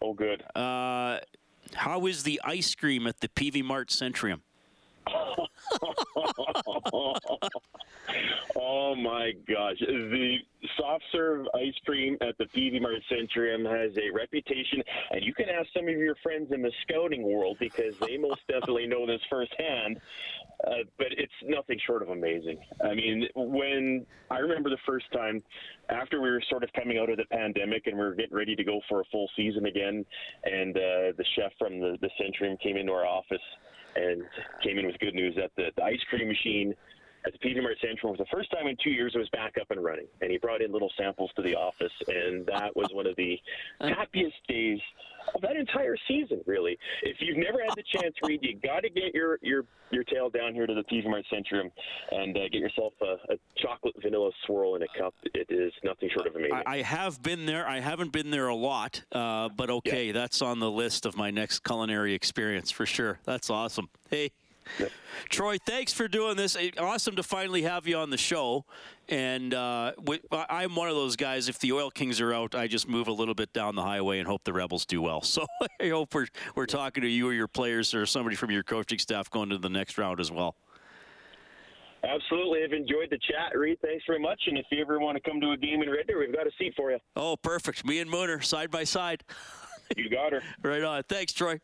Oh, 0.02 0.14
good. 0.14 0.44
Uh, 0.56 1.20
how 1.76 2.06
is 2.06 2.24
the 2.24 2.40
ice 2.44 2.76
cream 2.76 3.08
at 3.08 3.20
the 3.20 3.28
Peavey 3.28 3.64
Mart 3.64 3.90
Centrium? 3.90 4.42
oh 8.56 8.96
my 8.96 9.32
gosh. 9.48 9.78
The 9.80 10.38
soft 10.78 11.04
serve 11.12 11.46
ice 11.56 11.74
cream 11.86 12.18
at 12.22 12.38
the 12.38 12.46
Peavey 12.46 12.82
Mart 12.82 13.02
Centrium 13.12 13.66
has 13.66 13.96
a 13.98 14.10
reputation, 14.14 14.84
and 15.12 15.24
you 15.24 15.34
can 15.34 15.50
ask 15.50 15.68
some 15.76 15.88
of 15.88 15.96
your 15.96 16.16
friends 16.22 16.52
in 16.52 16.62
the 16.62 16.72
scouting 16.84 17.24
world 17.24 17.58
because 17.60 17.98
they 18.00 18.18
most 18.18 18.42
definitely 18.48 18.88
know 18.88 19.06
this 19.06 19.22
firsthand. 19.30 20.00
Uh, 20.68 20.84
but 20.98 21.08
it's 21.12 21.32
nothing 21.46 21.80
short 21.88 22.02
of 22.02 22.10
amazing. 22.10 22.60
I 22.84 22.94
mean, 22.94 23.30
when 23.34 24.06
I 24.30 24.40
remember 24.40 24.70
the 24.70 24.78
first 24.86 25.06
time 25.14 25.42
after 25.90 26.20
we 26.20 26.30
were 26.30 26.44
sort 26.50 26.66
of 26.66 26.74
coming 26.74 26.98
out 26.98 27.10
of 27.10 27.16
the 27.16 27.26
pandemic 27.32 27.88
and 27.88 27.96
we 27.96 28.04
were 28.04 28.14
getting 28.14 28.36
ready 28.36 28.58
to 28.58 28.64
go 28.66 28.82
for 28.90 29.00
a 29.00 29.06
full 29.10 29.30
season 29.38 29.68
again, 29.68 30.06
and 30.44 30.76
uh, 30.76 31.16
the 31.18 31.24
chef 31.36 31.54
from 31.58 31.80
the, 31.80 31.98
the 32.02 32.10
Centrium 32.20 32.60
came 32.60 32.76
into 32.76 32.92
our 32.92 33.06
office 33.06 33.40
and 33.96 34.24
came 34.64 34.78
in 34.78 34.86
with 34.86 35.00
good 35.00 35.16
news 35.16 35.36
that 35.36 35.52
the, 35.58 35.72
the 35.76 35.84
ice 35.84 36.00
cream 36.10 36.28
machine 36.28 36.74
at 37.30 37.40
the 37.40 37.48
Peavey 37.48 37.62
Mart 37.62 37.78
Centrium 37.84 38.12
was 38.12 38.18
the 38.18 38.26
first 38.32 38.52
time 38.52 38.68
in 38.68 38.76
two 38.84 38.90
years 38.90 39.14
it 39.16 39.20
was 39.20 39.30
back 39.30 39.54
up 39.60 39.70
and 39.72 39.84
running. 39.84 40.08
And 40.22 40.32
he 40.32 40.38
brought 40.38 40.62
in 40.62 40.72
little 40.72 40.92
samples 40.98 41.30
to 41.36 41.42
the 41.42 41.56
office, 41.56 41.92
and 42.08 42.46
that 42.48 42.76
was 42.76 42.88
one 42.92 43.06
of 43.06 43.16
the 43.16 43.40
happiest 43.82 44.36
days 44.48 44.80
of 45.36 45.42
that 45.42 45.56
entire 45.56 45.96
season, 46.08 46.42
really. 46.48 46.78
If 47.04 47.18
you've 47.20 47.38
never 47.38 47.60
had 47.62 47.76
the 47.76 47.84
chance, 48.00 48.16
Reed, 48.24 48.40
you 48.42 48.58
got 48.58 48.82
to 48.82 48.90
get 48.90 49.14
your, 49.14 49.38
your, 49.42 49.66
your 49.92 50.04
tail 50.04 50.30
down 50.30 50.56
here 50.56 50.66
to 50.66 50.74
the 50.74 50.84
Peavey 50.84 51.08
Mart 51.08 51.26
Centrium 51.32 51.70
and 52.12 52.36
uh, 52.36 52.42
get 52.52 52.62
yourself 52.62 52.94
a, 53.02 53.34
a, 53.34 53.38
chocolate 53.58 53.94
vanilla 54.02 54.32
swirl 54.46 54.76
in 54.76 54.84
a 54.84 54.88
cup. 54.98 55.14
It 55.36 55.48
is 55.50 55.72
nothing 55.84 56.10
short 56.12 56.28
of 56.28 56.36
amazing. 56.36 56.64
I, 56.66 56.78
I 56.78 56.82
have 56.82 57.22
been 57.22 57.46
there. 57.46 57.68
I 57.68 57.80
haven't 57.80 58.12
been 58.12 58.32
there 58.32 58.48
a 58.48 58.56
lot, 58.56 59.04
uh, 59.12 59.50
but 59.50 59.70
okay, 59.70 60.08
yeah. 60.08 60.14
that's 60.14 60.42
on 60.42 60.60
the 60.60 60.72
list 60.72 61.06
of 61.06 61.16
my 61.16 61.30
next 61.30 61.60
culinary 61.60 62.14
experience 62.14 62.72
for 62.72 62.86
sure. 62.86 63.20
That's 63.26 63.50
awesome. 63.50 63.90
Hey. 64.10 64.32
Yep. 64.78 64.92
Troy, 65.30 65.58
thanks 65.66 65.94
for 65.94 66.08
doing 66.08 66.38
this. 66.38 66.58
Awesome 66.78 67.16
to 67.16 67.24
finally 67.24 67.64
have 67.64 67.88
you 67.88 67.98
on 67.98 68.10
the 68.10 68.18
show. 68.18 68.66
And 69.08 69.54
uh, 69.54 69.94
we, 70.06 70.20
I'm 70.32 70.76
one 70.76 70.90
of 70.90 70.96
those 70.96 71.16
guys. 71.16 71.50
If 71.50 71.60
the 71.60 71.72
Oil 71.74 71.90
Kings 71.90 72.22
are 72.22 72.34
out, 72.34 72.56
I 72.56 72.68
just 72.68 72.88
move 72.88 73.08
a 73.08 73.12
little 73.12 73.34
bit 73.34 73.52
down 73.54 73.76
the 73.76 73.82
highway 73.82 74.20
and 74.20 74.28
hope 74.28 74.44
the 74.44 74.54
Rebels 74.54 74.86
do 74.86 75.02
well. 75.02 75.22
So 75.30 75.46
I 75.80 75.90
hope 75.90 76.14
we're 76.16 76.28
we're 76.56 76.66
talking 76.66 77.02
to 77.04 77.08
you 77.08 77.30
or 77.30 77.34
your 77.34 77.48
players 77.48 77.94
or 77.94 78.06
somebody 78.06 78.36
from 78.36 78.52
your 78.52 78.64
coaching 78.64 79.00
staff 79.00 79.30
going 79.30 79.50
to 79.50 79.58
the 79.58 79.70
next 79.70 79.98
round 79.98 80.20
as 80.20 80.32
well. 80.32 80.56
Absolutely. 82.04 82.64
I've 82.64 82.74
enjoyed 82.74 83.10
the 83.10 83.20
chat, 83.20 83.58
Reed. 83.58 83.78
Thanks 83.82 84.04
very 84.08 84.20
much. 84.20 84.42
And 84.48 84.58
if 84.58 84.66
you 84.72 84.82
ever 84.82 85.00
want 85.00 85.22
to 85.22 85.30
come 85.30 85.40
to 85.42 85.52
a 85.52 85.58
game 85.58 85.82
in 85.82 85.90
Red 85.90 86.08
Deer, 86.08 86.20
we've 86.20 86.34
got 86.34 86.48
a 86.48 86.52
seat 86.58 86.74
for 86.76 86.92
you. 86.92 86.98
Oh, 87.16 87.38
perfect. 87.38 87.86
Me 87.86 88.00
and 88.00 88.10
Mooner 88.12 88.44
side 88.44 88.72
by 88.72 88.84
side. 88.84 89.24
You 89.96 90.10
got 90.10 90.34
her. 90.34 90.42
right 90.64 90.84
on. 90.84 91.04
Thanks, 91.04 91.34
Troy. 91.34 91.60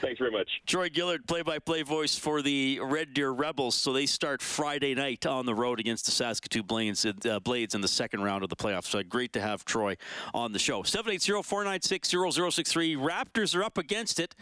Thanks 0.00 0.18
very 0.18 0.30
much. 0.30 0.48
Troy 0.66 0.88
Gillard, 0.92 1.26
play-by-play 1.26 1.82
voice 1.82 2.16
for 2.16 2.42
the 2.42 2.80
Red 2.82 3.14
Deer 3.14 3.30
Rebels. 3.30 3.74
So 3.74 3.92
they 3.92 4.06
start 4.06 4.42
Friday 4.42 4.94
night 4.94 5.26
on 5.26 5.46
the 5.46 5.54
road 5.54 5.80
against 5.80 6.06
the 6.06 6.12
Saskatoon 6.12 6.62
Blades, 6.62 7.06
uh, 7.06 7.40
Blades 7.40 7.74
in 7.74 7.80
the 7.80 7.88
second 7.88 8.22
round 8.22 8.42
of 8.42 8.50
the 8.50 8.56
playoffs. 8.56 8.86
So 8.86 9.02
great 9.02 9.32
to 9.34 9.40
have 9.40 9.64
Troy 9.64 9.96
on 10.34 10.52
the 10.52 10.58
show. 10.58 10.82
780-496-0063. 10.82 12.96
Raptors 12.96 13.56
are 13.56 13.62
up 13.62 13.78
against 13.78 14.20
it. 14.20 14.34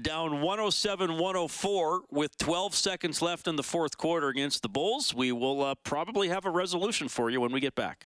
Down 0.00 0.42
107-104 0.42 2.00
with 2.10 2.38
12 2.38 2.74
seconds 2.74 3.20
left 3.20 3.48
in 3.48 3.56
the 3.56 3.64
fourth 3.64 3.98
quarter 3.98 4.28
against 4.28 4.62
the 4.62 4.68
Bulls. 4.68 5.12
We 5.12 5.32
will 5.32 5.62
uh, 5.62 5.74
probably 5.74 6.28
have 6.28 6.44
a 6.44 6.50
resolution 6.50 7.08
for 7.08 7.30
you 7.30 7.40
when 7.40 7.50
we 7.50 7.58
get 7.58 7.74
back. 7.74 8.06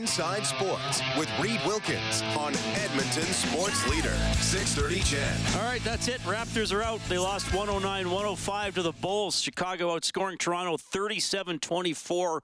Inside 0.00 0.46
Sports 0.46 1.02
with 1.18 1.28
Reed 1.38 1.60
Wilkins 1.66 2.22
on 2.34 2.54
Edmonton 2.74 3.22
Sports 3.24 3.86
Leader, 3.86 4.14
630 4.40 5.00
CHED. 5.00 5.56
All 5.56 5.68
right, 5.68 5.84
that's 5.84 6.08
it. 6.08 6.22
Raptors 6.22 6.72
are 6.74 6.82
out. 6.82 7.00
They 7.10 7.18
lost 7.18 7.44
109-105 7.48 8.76
to 8.76 8.82
the 8.82 8.92
Bulls. 8.92 9.38
Chicago 9.38 9.94
outscoring 9.94 10.38
Toronto 10.38 10.78
37-24 10.78 12.40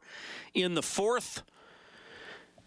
in 0.53 0.75
the 0.75 0.83
fourth. 0.83 1.45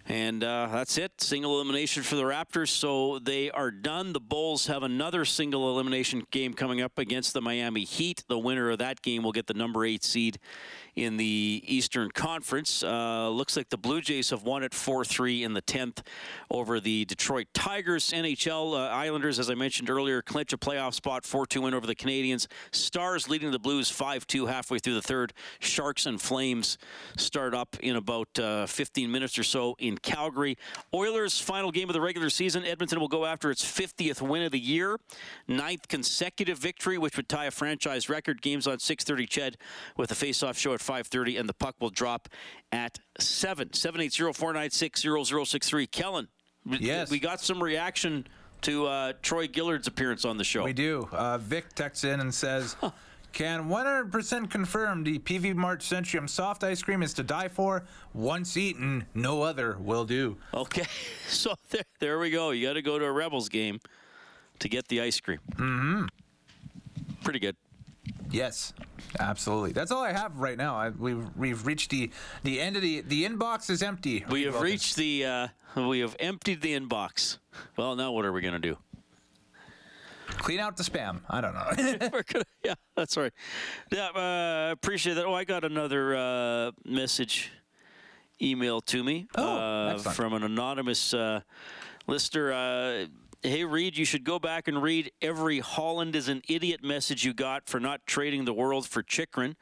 And 0.10 0.44
uh, 0.44 0.70
that's 0.72 0.98
it. 0.98 1.22
Single 1.22 1.54
elimination 1.54 2.02
for 2.02 2.16
the 2.16 2.24
Raptors. 2.24 2.70
So 2.70 3.20
they 3.20 3.52
are 3.52 3.70
done. 3.70 4.12
The 4.12 4.20
Bulls 4.20 4.66
have 4.66 4.82
another 4.82 5.24
single 5.24 5.70
elimination 5.70 6.24
game 6.32 6.56
coming 6.56 6.82
up 6.82 6.98
against 6.98 7.34
the 7.34 7.42
Miami 7.42 7.84
Heat. 7.84 8.24
The 8.28 8.40
winner 8.40 8.72
of 8.72 8.80
that 8.80 9.04
game 9.04 9.22
will 9.22 9.32
get 9.32 9.46
the 9.46 9.54
number 9.54 9.86
eight 9.86 10.04
seed 10.04 10.40
in 10.96 11.18
the 11.18 11.64
Eastern 11.64 12.10
Conference. 12.10 12.84
Uh, 12.84 13.30
looks 13.30 13.56
like 13.56 13.70
the 13.70 13.78
Blue 13.78 14.02
Jays 14.02 14.32
have 14.32 14.42
won 14.42 14.64
it 14.64 14.74
4 14.74 15.06
3 15.06 15.44
in 15.44 15.54
the 15.54 15.62
10th 15.62 16.00
over 16.50 16.80
the 16.80 17.06
Detroit 17.06 17.48
Tigers. 17.54 18.10
NHL 18.10 18.74
uh, 18.74 18.90
Islanders, 18.90 19.38
as 19.38 19.52
I 19.52 19.54
mentioned 19.54 19.92
earlier, 19.92 20.24
clinch 20.24 20.54
a 20.54 20.58
playoff 20.58 20.96
spot 20.96 21.24
4 21.24 21.46
2 21.46 21.62
win 21.62 21.76
over 21.76 21.86
the 21.86 21.96
Canadiens. 21.96 22.48
Stars 22.72 23.30
leading 23.30 23.52
the 23.52 23.60
Blues 23.60 23.92
5 23.92 24.26
2 24.26 24.48
halfway 24.48 24.80
through 24.80 24.96
the 24.96 25.04
third. 25.04 25.34
Sharks 25.60 26.08
and 26.08 26.20
Flames 26.20 26.80
start 27.16 27.54
up 27.54 27.78
in 27.82 27.96
about 27.96 28.40
uh, 28.40 28.66
15 28.66 29.12
minutes 29.12 29.38
or 29.38 29.44
so 29.44 29.76
in 29.78 29.99
Calgary. 30.00 30.58
Oilers' 30.94 31.40
final 31.40 31.72
game 31.72 31.90
of 31.90 31.94
the 31.94 32.02
regular 32.02 32.30
season. 32.30 32.66
Edmonton 32.66 33.00
will 33.00 33.08
go 33.08 33.26
after 33.26 33.52
its 33.52 33.64
50th 33.64 34.22
win 34.22 34.44
of 34.44 34.52
the 34.52 34.60
year, 34.60 35.00
ninth 35.48 35.88
consecutive 35.88 36.58
victory, 36.58 36.98
which 36.98 37.16
would 37.18 37.30
tie 37.30 37.46
a 37.46 37.52
franchise 37.52 38.10
record. 38.10 38.42
Games 38.42 38.66
on 38.68 38.78
6:30. 38.80 39.28
Ched 39.28 39.56
with 39.98 40.12
a 40.12 40.16
face-off 40.16 40.58
show 40.58 40.74
at 40.74 40.80
5:30, 40.82 41.38
and 41.40 41.48
the 41.48 41.54
puck 41.54 41.76
will 41.80 41.90
drop 41.90 42.28
at 42.72 43.00
seven. 43.20 43.74
Seven 43.74 44.02
eight 44.02 44.14
zero 44.14 44.34
four 44.34 44.54
nine 44.54 44.70
six 44.72 45.02
zero 45.02 45.24
zero 45.24 45.44
six 45.44 45.68
three. 45.70 45.88
Kellen, 45.88 46.28
we- 46.66 46.78
Yes. 46.80 47.10
we 47.10 47.20
got 47.20 47.42
some 47.42 47.62
reaction 47.62 48.26
to 48.62 48.86
uh, 48.88 49.14
Troy 49.22 49.48
Gillard's 49.48 49.88
appearance 49.88 50.26
on 50.26 50.38
the 50.38 50.44
show. 50.44 50.64
We 50.66 50.74
do. 50.74 51.08
Uh, 51.12 51.38
Vic 51.38 51.74
texts 51.76 52.04
in 52.04 52.20
and 52.20 52.34
says, 52.34 52.76
"Can 53.34 53.70
100% 53.70 54.50
confirm 54.50 55.04
the 55.04 55.20
Peavey 55.20 55.56
Mart 55.56 55.82
Centrium 55.82 56.28
soft 56.30 56.64
ice 56.64 56.82
cream 56.82 57.04
is 57.04 57.14
to 57.16 57.24
die 57.24 57.48
for? 57.48 57.86
Once 58.14 58.58
eaten, 58.58 59.06
no 59.14 59.42
other 59.42 59.78
will 59.80 60.06
do." 60.06 60.38
Okay, 60.54 60.86
so 61.28 61.56
there, 61.70 61.84
there 62.00 62.20
we 62.20 62.32
go. 62.32 62.52
You 62.52 62.68
got 62.68 62.74
to 62.74 62.82
go 62.82 63.00
to 63.00 63.06
a 63.06 63.12
Rebels 63.12 63.50
game 63.50 63.80
to 64.60 64.70
get 64.70 64.88
the 64.88 65.02
ice 65.02 65.20
cream. 65.20 65.40
Mm-hmm. 65.56 66.06
Pretty 67.24 67.40
good. 67.40 67.56
Yes, 68.32 68.74
absolutely. 69.20 69.72
That's 69.72 69.92
all 69.92 70.04
I 70.04 70.12
have 70.12 70.38
right 70.38 70.58
now. 70.58 70.76
I, 70.76 70.90
we've 70.90 71.26
we've 71.36 71.66
reached 71.66 71.90
the 71.90 72.12
the 72.44 72.60
end 72.60 72.76
of 72.76 72.82
the 72.82 73.02
the 73.02 73.26
inbox 73.26 73.70
is 73.70 73.82
empty. 73.82 74.24
We 74.30 74.44
have 74.44 74.62
reached 74.62 74.96
the. 74.96 75.26
Uh, 75.26 75.48
we 75.88 76.00
have 76.00 76.16
emptied 76.20 76.62
the 76.62 76.80
inbox. 76.80 77.38
Well, 77.78 77.96
now 77.96 78.12
what 78.12 78.26
are 78.26 78.32
we 78.32 78.42
gonna 78.42 78.60
do? 78.60 78.78
Clean 80.40 80.60
out 80.60 80.78
the 80.78 80.84
spam. 80.84 81.22
I 81.30 81.42
don't 81.42 81.54
know. 81.54 82.10
Gonna, 82.34 82.46
yeah, 82.64 82.74
that's 82.96 83.18
right. 83.18 83.34
Yeah, 83.92 84.08
uh, 84.10 84.72
appreciate 84.72 85.16
that. 85.16 85.26
Oh, 85.26 85.34
I 85.34 85.44
got 85.44 85.64
another 85.64 86.16
uh, 86.16 86.72
message 86.86 87.52
email 88.42 88.80
to 88.82 89.04
me 89.04 89.28
Oh, 89.36 89.58
uh, 89.58 89.98
from 89.98 90.34
an 90.34 90.44
anonymous 90.44 91.14
uh, 91.14 91.42
listener. 92.08 92.54
Uh, 92.54 93.06
hey, 93.42 93.66
Reed, 93.66 93.98
you 93.98 94.06
should 94.06 94.24
go 94.24 94.40
back 94.40 94.68
and 94.68 94.82
read 94.82 95.12
every 95.22 95.60
Holland 95.60 96.16
is 96.16 96.30
an 96.30 96.42
idiot 96.48 96.84
message 96.84 97.26
you 97.26 97.34
got 97.34 97.68
for 97.68 97.80
not 97.80 98.06
trading 98.06 98.46
the 98.46 98.54
world 98.54 98.88
for 98.88 99.04
Chychrun. 99.04 99.56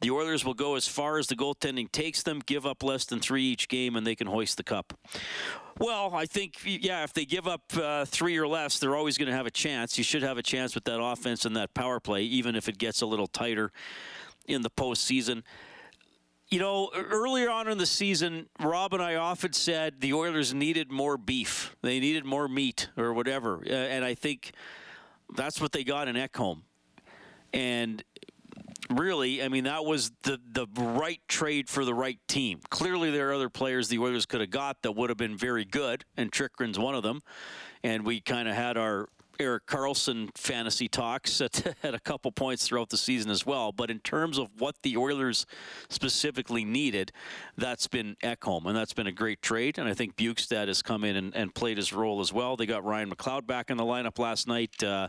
The 0.00 0.10
Oilers 0.10 0.44
will 0.44 0.54
go 0.54 0.76
as 0.76 0.86
far 0.86 1.18
as 1.18 1.26
the 1.26 1.34
goaltending 1.34 1.90
takes 1.90 2.22
them, 2.22 2.40
give 2.46 2.64
up 2.66 2.82
less 2.82 3.04
than 3.04 3.18
three 3.18 3.42
each 3.42 3.68
game, 3.68 3.96
and 3.96 4.06
they 4.06 4.14
can 4.14 4.28
hoist 4.28 4.56
the 4.56 4.62
cup. 4.62 4.96
Well, 5.80 6.14
I 6.14 6.26
think, 6.26 6.56
yeah, 6.64 7.04
if 7.04 7.12
they 7.12 7.24
give 7.24 7.46
up 7.46 7.62
uh, 7.76 8.04
three 8.04 8.36
or 8.36 8.46
less, 8.46 8.78
they're 8.78 8.96
always 8.96 9.18
going 9.18 9.28
to 9.28 9.34
have 9.34 9.46
a 9.46 9.50
chance. 9.50 9.98
You 9.98 10.04
should 10.04 10.22
have 10.22 10.38
a 10.38 10.42
chance 10.42 10.74
with 10.74 10.84
that 10.84 11.00
offense 11.00 11.44
and 11.44 11.56
that 11.56 11.74
power 11.74 12.00
play, 12.00 12.22
even 12.22 12.54
if 12.54 12.68
it 12.68 12.78
gets 12.78 13.00
a 13.00 13.06
little 13.06 13.26
tighter 13.26 13.72
in 14.46 14.62
the 14.62 14.70
postseason. 14.70 15.42
You 16.48 16.60
know, 16.60 16.90
earlier 16.94 17.50
on 17.50 17.68
in 17.68 17.78
the 17.78 17.86
season, 17.86 18.48
Rob 18.58 18.94
and 18.94 19.02
I 19.02 19.16
often 19.16 19.52
said 19.52 20.00
the 20.00 20.14
Oilers 20.14 20.54
needed 20.54 20.90
more 20.90 21.18
beef. 21.18 21.76
They 21.82 22.00
needed 22.00 22.24
more 22.24 22.48
meat 22.48 22.88
or 22.96 23.12
whatever. 23.12 23.62
Uh, 23.64 23.72
and 23.72 24.04
I 24.04 24.14
think 24.14 24.52
that's 25.36 25.60
what 25.60 25.72
they 25.72 25.84
got 25.84 26.08
in 26.08 26.16
Ekholm. 26.16 26.62
And 27.52 28.02
really, 28.90 29.42
I 29.42 29.48
mean, 29.48 29.64
that 29.64 29.84
was 29.84 30.12
the, 30.22 30.40
the 30.52 30.66
right 30.76 31.20
trade 31.28 31.68
for 31.68 31.84
the 31.84 31.94
right 31.94 32.18
team. 32.28 32.60
Clearly, 32.70 33.10
there 33.10 33.30
are 33.30 33.34
other 33.34 33.48
players 33.48 33.88
the 33.88 33.98
Oilers 33.98 34.26
could 34.26 34.40
have 34.40 34.50
got 34.50 34.82
that 34.82 34.92
would 34.92 35.10
have 35.10 35.18
been 35.18 35.36
very 35.36 35.64
good, 35.64 36.04
and 36.16 36.32
Chychrun's 36.32 36.78
one 36.78 36.94
of 36.94 37.02
them. 37.02 37.20
And 37.82 38.04
we 38.04 38.20
kind 38.20 38.48
of 38.48 38.54
had 38.54 38.76
our 38.76 39.08
Erik 39.40 39.66
Karlsson 39.66 40.36
fantasy 40.36 40.88
talks 40.88 41.40
at, 41.40 41.74
at 41.82 41.94
a 41.94 42.00
couple 42.00 42.32
points 42.32 42.66
throughout 42.66 42.90
the 42.90 42.96
season 42.96 43.30
as 43.30 43.46
well. 43.46 43.72
But 43.72 43.90
in 43.90 44.00
terms 44.00 44.38
of 44.38 44.48
what 44.58 44.76
the 44.82 44.96
Oilers 44.96 45.46
specifically 45.88 46.64
needed, 46.64 47.12
that's 47.56 47.86
been 47.86 48.16
Ekholm, 48.22 48.66
and 48.66 48.76
that's 48.76 48.92
been 48.92 49.06
a 49.06 49.12
great 49.12 49.40
trade. 49.42 49.78
And 49.78 49.88
I 49.88 49.94
think 49.94 50.16
Bjugstad 50.16 50.68
has 50.68 50.82
come 50.82 51.04
in 51.04 51.16
and, 51.16 51.34
and 51.36 51.54
played 51.54 51.76
his 51.76 51.92
role 51.92 52.20
as 52.20 52.32
well. 52.32 52.56
They 52.56 52.66
got 52.66 52.84
Ryan 52.84 53.10
McLeod 53.10 53.46
back 53.46 53.70
in 53.70 53.76
the 53.76 53.84
lineup 53.84 54.18
last 54.18 54.48
night. 54.48 54.82
Uh, 54.82 55.08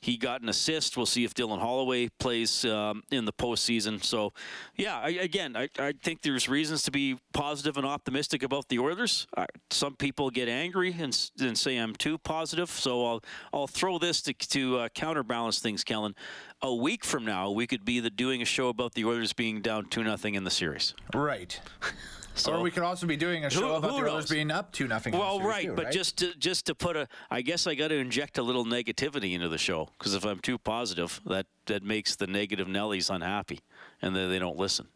he 0.00 0.16
got 0.16 0.42
an 0.42 0.48
assist. 0.48 0.96
We'll 0.96 1.06
see 1.06 1.24
if 1.24 1.34
Dylan 1.34 1.60
Holloway 1.60 2.08
plays 2.18 2.64
um, 2.64 3.02
in 3.10 3.24
the 3.24 3.32
postseason. 3.32 4.02
So, 4.02 4.32
yeah, 4.76 4.98
I, 4.98 5.10
again, 5.10 5.56
I, 5.56 5.68
I 5.78 5.92
think 6.02 6.22
there's 6.22 6.48
reasons 6.48 6.82
to 6.84 6.90
be 6.90 7.18
positive 7.32 7.76
and 7.76 7.86
optimistic 7.86 8.42
about 8.42 8.68
the 8.68 8.78
Oilers. 8.78 9.26
Some 9.70 9.96
people 9.96 10.30
get 10.30 10.48
angry 10.48 10.94
and, 10.98 11.30
and 11.40 11.58
say 11.58 11.76
I'm 11.76 11.94
too 11.94 12.18
positive. 12.18 12.70
So 12.70 13.06
I'll 13.06 13.22
I'll 13.52 13.66
throw 13.66 13.98
this 13.98 14.22
to, 14.22 14.34
to 14.34 14.78
uh, 14.78 14.88
counterbalance 14.90 15.58
things, 15.58 15.84
Kellen. 15.84 16.14
A 16.62 16.74
week 16.74 17.04
from 17.04 17.24
now, 17.24 17.50
we 17.50 17.66
could 17.66 17.84
be 17.84 18.00
the, 18.00 18.10
doing 18.10 18.42
a 18.42 18.44
show 18.44 18.68
about 18.68 18.94
the 18.94 19.04
Oilers 19.04 19.32
being 19.32 19.60
down 19.60 19.86
two 19.86 20.02
nothing 20.02 20.34
in 20.34 20.44
the 20.44 20.50
series. 20.50 20.94
right. 21.14 21.60
So, 22.36 22.52
or 22.52 22.60
we 22.60 22.70
could 22.70 22.82
also 22.82 23.06
be 23.06 23.16
doing 23.16 23.44
a 23.44 23.50
show 23.50 23.60
Who- 23.60 23.74
about 23.74 23.90
who 23.90 24.04
the 24.04 24.10
Oilers 24.10 24.28
being 24.28 24.50
up 24.50 24.72
to 24.72 24.86
nothing. 24.86 25.16
Well, 25.16 25.40
right, 25.40 25.66
too, 25.66 25.74
but 25.74 25.90
just 25.90 26.18
to, 26.18 26.34
just 26.34 26.66
to 26.66 26.74
put 26.74 26.96
a, 26.96 27.08
I 27.30 27.42
guess 27.42 27.66
I 27.66 27.74
got 27.74 27.88
to 27.88 27.96
inject 27.96 28.38
a 28.38 28.42
little 28.42 28.64
negativity 28.64 29.32
into 29.32 29.48
the 29.48 29.58
show 29.58 29.88
because 29.98 30.14
if 30.14 30.24
I'm 30.24 30.40
too 30.40 30.58
positive, 30.58 31.20
that 31.26 31.46
that 31.66 31.82
makes 31.82 32.16
the 32.16 32.26
negative 32.26 32.68
Nellies 32.68 33.12
unhappy, 33.12 33.60
and 34.02 34.14
then 34.14 34.28
they 34.28 34.38
don't 34.38 34.56
listen. 34.56 34.86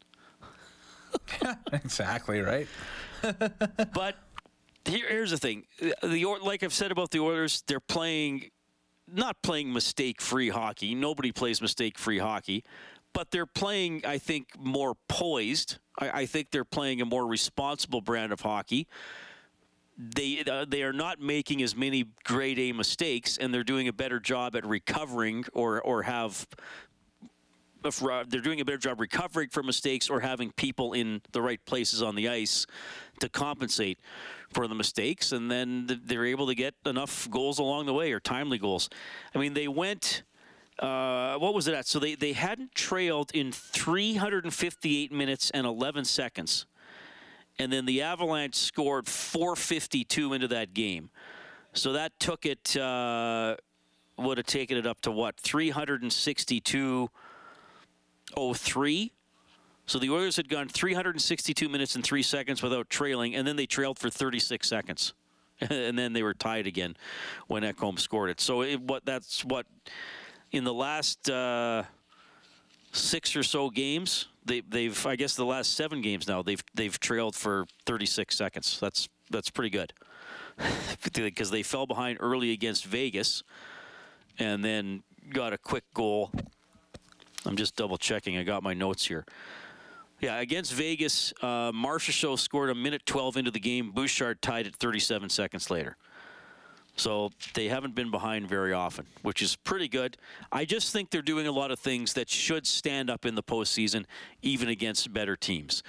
exactly 1.73 2.39
right. 2.41 2.67
But 3.93 4.15
here, 4.85 5.07
here's 5.07 5.31
the 5.31 5.37
thing: 5.37 5.65
the 5.79 6.25
like 6.43 6.63
I've 6.63 6.73
said 6.73 6.91
about 6.91 7.11
the 7.11 7.19
Oilers, 7.19 7.63
they're 7.67 7.79
playing 7.79 8.49
not 9.13 9.41
playing 9.41 9.73
mistake-free 9.73 10.49
hockey. 10.49 10.95
Nobody 10.95 11.31
plays 11.31 11.61
mistake-free 11.61 12.19
hockey, 12.19 12.63
but 13.13 13.31
they're 13.31 13.45
playing, 13.45 14.05
I 14.05 14.17
think, 14.17 14.47
more 14.57 14.95
poised. 15.07 15.77
I, 15.99 16.21
I 16.21 16.25
think 16.25 16.51
they're 16.51 16.65
playing 16.65 17.01
a 17.01 17.05
more 17.05 17.25
responsible 17.25 18.01
brand 18.01 18.31
of 18.31 18.41
hockey. 18.41 18.87
They 19.97 20.43
uh, 20.49 20.65
they 20.67 20.83
are 20.83 20.93
not 20.93 21.19
making 21.19 21.61
as 21.61 21.75
many 21.75 22.05
grade 22.23 22.57
A 22.57 22.71
mistakes, 22.71 23.37
and 23.37 23.53
they're 23.53 23.63
doing 23.63 23.87
a 23.87 23.93
better 23.93 24.19
job 24.19 24.55
at 24.55 24.65
recovering 24.65 25.45
or 25.53 25.81
or 25.81 26.03
have 26.03 26.47
they're 27.83 28.41
doing 28.41 28.61
a 28.61 28.65
better 28.65 28.77
job 28.77 28.99
recovering 28.99 29.49
from 29.49 29.65
mistakes 29.65 30.09
or 30.09 30.19
having 30.19 30.51
people 30.51 30.93
in 30.93 31.21
the 31.31 31.41
right 31.41 31.63
places 31.65 32.01
on 32.01 32.15
the 32.15 32.29
ice 32.29 32.67
to 33.19 33.29
compensate 33.29 33.99
for 34.53 34.67
the 34.67 34.75
mistakes, 34.75 35.31
and 35.31 35.49
then 35.49 35.85
th- 35.87 35.99
they're 36.03 36.25
able 36.25 36.47
to 36.47 36.55
get 36.55 36.75
enough 36.85 37.29
goals 37.29 37.59
along 37.59 37.85
the 37.85 37.93
way 37.93 38.11
or 38.11 38.19
timely 38.19 38.57
goals. 38.57 38.89
I 39.33 39.39
mean, 39.39 39.53
they 39.53 39.67
went. 39.67 40.23
Uh, 40.81 41.37
what 41.37 41.53
was 41.53 41.67
it 41.67 41.75
at? 41.75 41.87
So 41.87 41.99
they, 41.99 42.15
they 42.15 42.33
hadn't 42.33 42.73
trailed 42.73 43.31
in 43.33 43.51
358 43.51 45.11
minutes 45.11 45.51
and 45.51 45.67
11 45.67 46.05
seconds. 46.05 46.65
And 47.59 47.71
then 47.71 47.85
the 47.85 48.01
Avalanche 48.01 48.55
scored 48.55 49.07
452 49.07 50.33
into 50.33 50.47
that 50.47 50.73
game. 50.73 51.11
So 51.73 51.93
that 51.93 52.19
took 52.19 52.47
it, 52.47 52.75
uh, 52.75 53.57
would 54.17 54.37
have 54.37 54.47
taken 54.47 54.77
it 54.77 54.87
up 54.87 55.01
to 55.01 55.11
what? 55.11 55.39
362 55.39 57.09
03. 58.55 59.11
So 59.85 59.99
the 59.99 60.09
Oilers 60.09 60.37
had 60.37 60.47
gone 60.47 60.69
362 60.69 61.67
minutes 61.67 61.95
and 61.95 62.03
three 62.03 62.23
seconds 62.23 62.63
without 62.63 62.89
trailing, 62.89 63.35
and 63.35 63.47
then 63.47 63.55
they 63.55 63.65
trailed 63.65 63.99
for 63.99 64.09
36 64.09 64.67
seconds, 64.67 65.13
and 65.61 65.97
then 65.97 66.13
they 66.13 66.23
were 66.23 66.33
tied 66.33 66.65
again 66.65 66.95
when 67.47 67.63
Ekholm 67.63 67.99
scored 67.99 68.29
it. 68.29 68.39
So 68.39 68.61
it, 68.61 68.79
what 68.79 69.05
that's 69.05 69.43
what 69.43 69.65
in 70.51 70.63
the 70.63 70.73
last 70.73 71.29
uh, 71.29 71.83
six 72.91 73.35
or 73.35 73.43
so 73.43 73.69
games 73.69 74.27
they, 74.45 74.61
they've 74.61 75.05
I 75.05 75.15
guess 75.15 75.35
the 75.35 75.45
last 75.45 75.75
seven 75.75 76.01
games 76.01 76.27
now 76.27 76.41
they've 76.41 76.63
they've 76.73 76.99
trailed 76.99 77.35
for 77.35 77.65
36 77.85 78.35
seconds. 78.35 78.79
That's 78.79 79.07
that's 79.29 79.49
pretty 79.49 79.69
good 79.69 79.93
because 81.13 81.51
they 81.51 81.63
fell 81.63 81.85
behind 81.85 82.17
early 82.19 82.51
against 82.51 82.85
Vegas, 82.85 83.43
and 84.39 84.63
then 84.63 85.03
got 85.29 85.53
a 85.53 85.57
quick 85.57 85.83
goal 85.93 86.31
I'm 87.45 87.55
just 87.55 87.75
double 87.75 87.97
checking. 87.97 88.37
I 88.37 88.43
got 88.43 88.63
my 88.63 88.73
notes 88.73 89.05
here. 89.05 89.25
Yeah, 90.19 90.39
against 90.39 90.73
Vegas, 90.73 91.33
uh, 91.41 91.71
Marcia 91.73 92.37
scored 92.37 92.69
a 92.69 92.75
minute 92.75 93.05
12 93.05 93.37
into 93.37 93.51
the 93.51 93.59
game. 93.59 93.91
Bouchard 93.91 94.41
tied 94.41 94.67
it 94.67 94.75
37 94.75 95.29
seconds 95.29 95.71
later. 95.71 95.97
So 96.95 97.31
they 97.53 97.67
haven't 97.67 97.95
been 97.95 98.11
behind 98.11 98.47
very 98.47 98.73
often, 98.73 99.07
which 99.21 99.41
is 99.41 99.55
pretty 99.55 99.87
good. 99.87 100.17
I 100.51 100.65
just 100.65 100.91
think 100.91 101.09
they're 101.09 101.21
doing 101.21 101.47
a 101.47 101.51
lot 101.51 101.71
of 101.71 101.79
things 101.79 102.13
that 102.13 102.29
should 102.29 102.67
stand 102.67 103.09
up 103.09 103.25
in 103.25 103.35
the 103.35 103.43
postseason, 103.43 104.05
even 104.41 104.69
against 104.69 105.11
better 105.13 105.35
teams. 105.35 105.83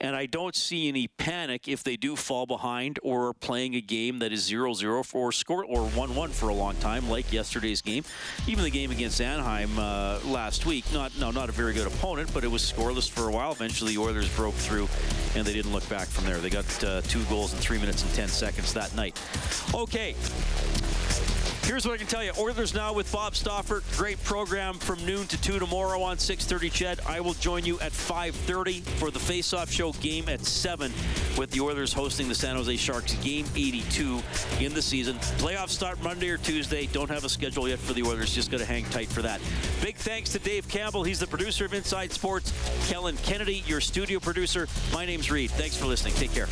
And 0.00 0.16
I 0.16 0.26
don't 0.26 0.54
see 0.54 0.88
any 0.88 1.08
panic 1.08 1.68
if 1.68 1.84
they 1.84 1.96
do 1.96 2.16
fall 2.16 2.46
behind 2.46 2.98
or 3.02 3.28
are 3.28 3.34
playing 3.34 3.74
a 3.74 3.80
game 3.80 4.18
that 4.20 4.32
is 4.32 4.50
0-0 4.50 5.14
or 5.14 5.32
score 5.32 5.64
or 5.64 5.88
1-1 5.90 6.30
for 6.30 6.48
a 6.48 6.54
long 6.54 6.74
time, 6.76 7.08
like 7.08 7.32
yesterday's 7.32 7.82
game. 7.82 8.04
Even 8.46 8.64
the 8.64 8.70
game 8.70 8.90
against 8.90 9.20
Anaheim 9.20 9.78
uh, 9.78 10.18
last 10.24 10.66
week, 10.66 10.84
not 10.92 11.12
no, 11.18 11.30
not 11.30 11.48
a 11.48 11.52
very 11.52 11.72
good 11.72 11.86
opponent, 11.86 12.32
but 12.32 12.44
it 12.44 12.50
was 12.50 12.62
scoreless 12.62 13.08
for 13.08 13.28
a 13.28 13.32
while. 13.32 13.52
Eventually, 13.52 13.94
the 13.94 14.00
Oilers 14.00 14.34
broke 14.34 14.54
through, 14.54 14.88
and 15.34 15.46
they 15.46 15.52
didn't 15.52 15.72
look 15.72 15.88
back 15.88 16.08
from 16.08 16.24
there. 16.24 16.38
They 16.38 16.50
got 16.50 16.84
uh, 16.84 17.00
two 17.02 17.22
goals 17.24 17.52
in 17.52 17.58
three 17.60 17.78
minutes 17.78 18.02
and 18.02 18.12
10 18.14 18.28
seconds 18.28 18.72
that 18.74 18.94
night. 18.94 19.20
Okay. 19.74 20.14
Here's 21.64 21.86
what 21.86 21.94
I 21.94 21.96
can 21.96 22.08
tell 22.08 22.24
you. 22.24 22.32
Oilers 22.38 22.74
Now 22.74 22.92
with 22.92 23.10
Bob 23.12 23.36
Stauffer. 23.36 23.82
Great 23.96 24.22
program 24.24 24.74
from 24.74 25.04
noon 25.06 25.26
to 25.28 25.40
2 25.40 25.60
tomorrow 25.60 26.02
on 26.02 26.18
630 26.18 26.70
Ched. 26.70 27.06
I 27.06 27.20
will 27.20 27.34
join 27.34 27.64
you 27.64 27.78
at 27.78 27.92
5.30 27.92 28.82
for 28.98 29.10
the 29.12 29.20
face-off 29.20 29.70
show 29.70 29.92
game 29.92 30.28
at 30.28 30.44
7 30.44 30.92
with 31.38 31.50
the 31.52 31.60
Oilers 31.60 31.92
hosting 31.92 32.28
the 32.28 32.34
San 32.34 32.56
Jose 32.56 32.76
Sharks 32.76 33.14
game 33.22 33.46
82 33.54 34.20
in 34.60 34.74
the 34.74 34.82
season. 34.82 35.16
Playoffs 35.38 35.70
start 35.70 36.02
Monday 36.02 36.28
or 36.30 36.36
Tuesday. 36.36 36.86
Don't 36.86 37.10
have 37.10 37.24
a 37.24 37.28
schedule 37.28 37.68
yet 37.68 37.78
for 37.78 37.92
the 37.92 38.02
Oilers. 38.02 38.34
Just 38.34 38.50
got 38.50 38.58
to 38.58 38.66
hang 38.66 38.84
tight 38.86 39.08
for 39.08 39.22
that. 39.22 39.40
Big 39.80 39.96
thanks 39.96 40.30
to 40.30 40.40
Dave 40.40 40.68
Campbell. 40.68 41.04
He's 41.04 41.20
the 41.20 41.28
producer 41.28 41.64
of 41.64 41.74
Inside 41.74 42.12
Sports. 42.12 42.52
Kellen 42.88 43.16
Kennedy, 43.18 43.62
your 43.66 43.80
studio 43.80 44.18
producer. 44.18 44.66
My 44.92 45.06
name's 45.06 45.30
Reed. 45.30 45.52
Thanks 45.52 45.76
for 45.76 45.86
listening. 45.86 46.14
Take 46.14 46.34
care. 46.34 46.48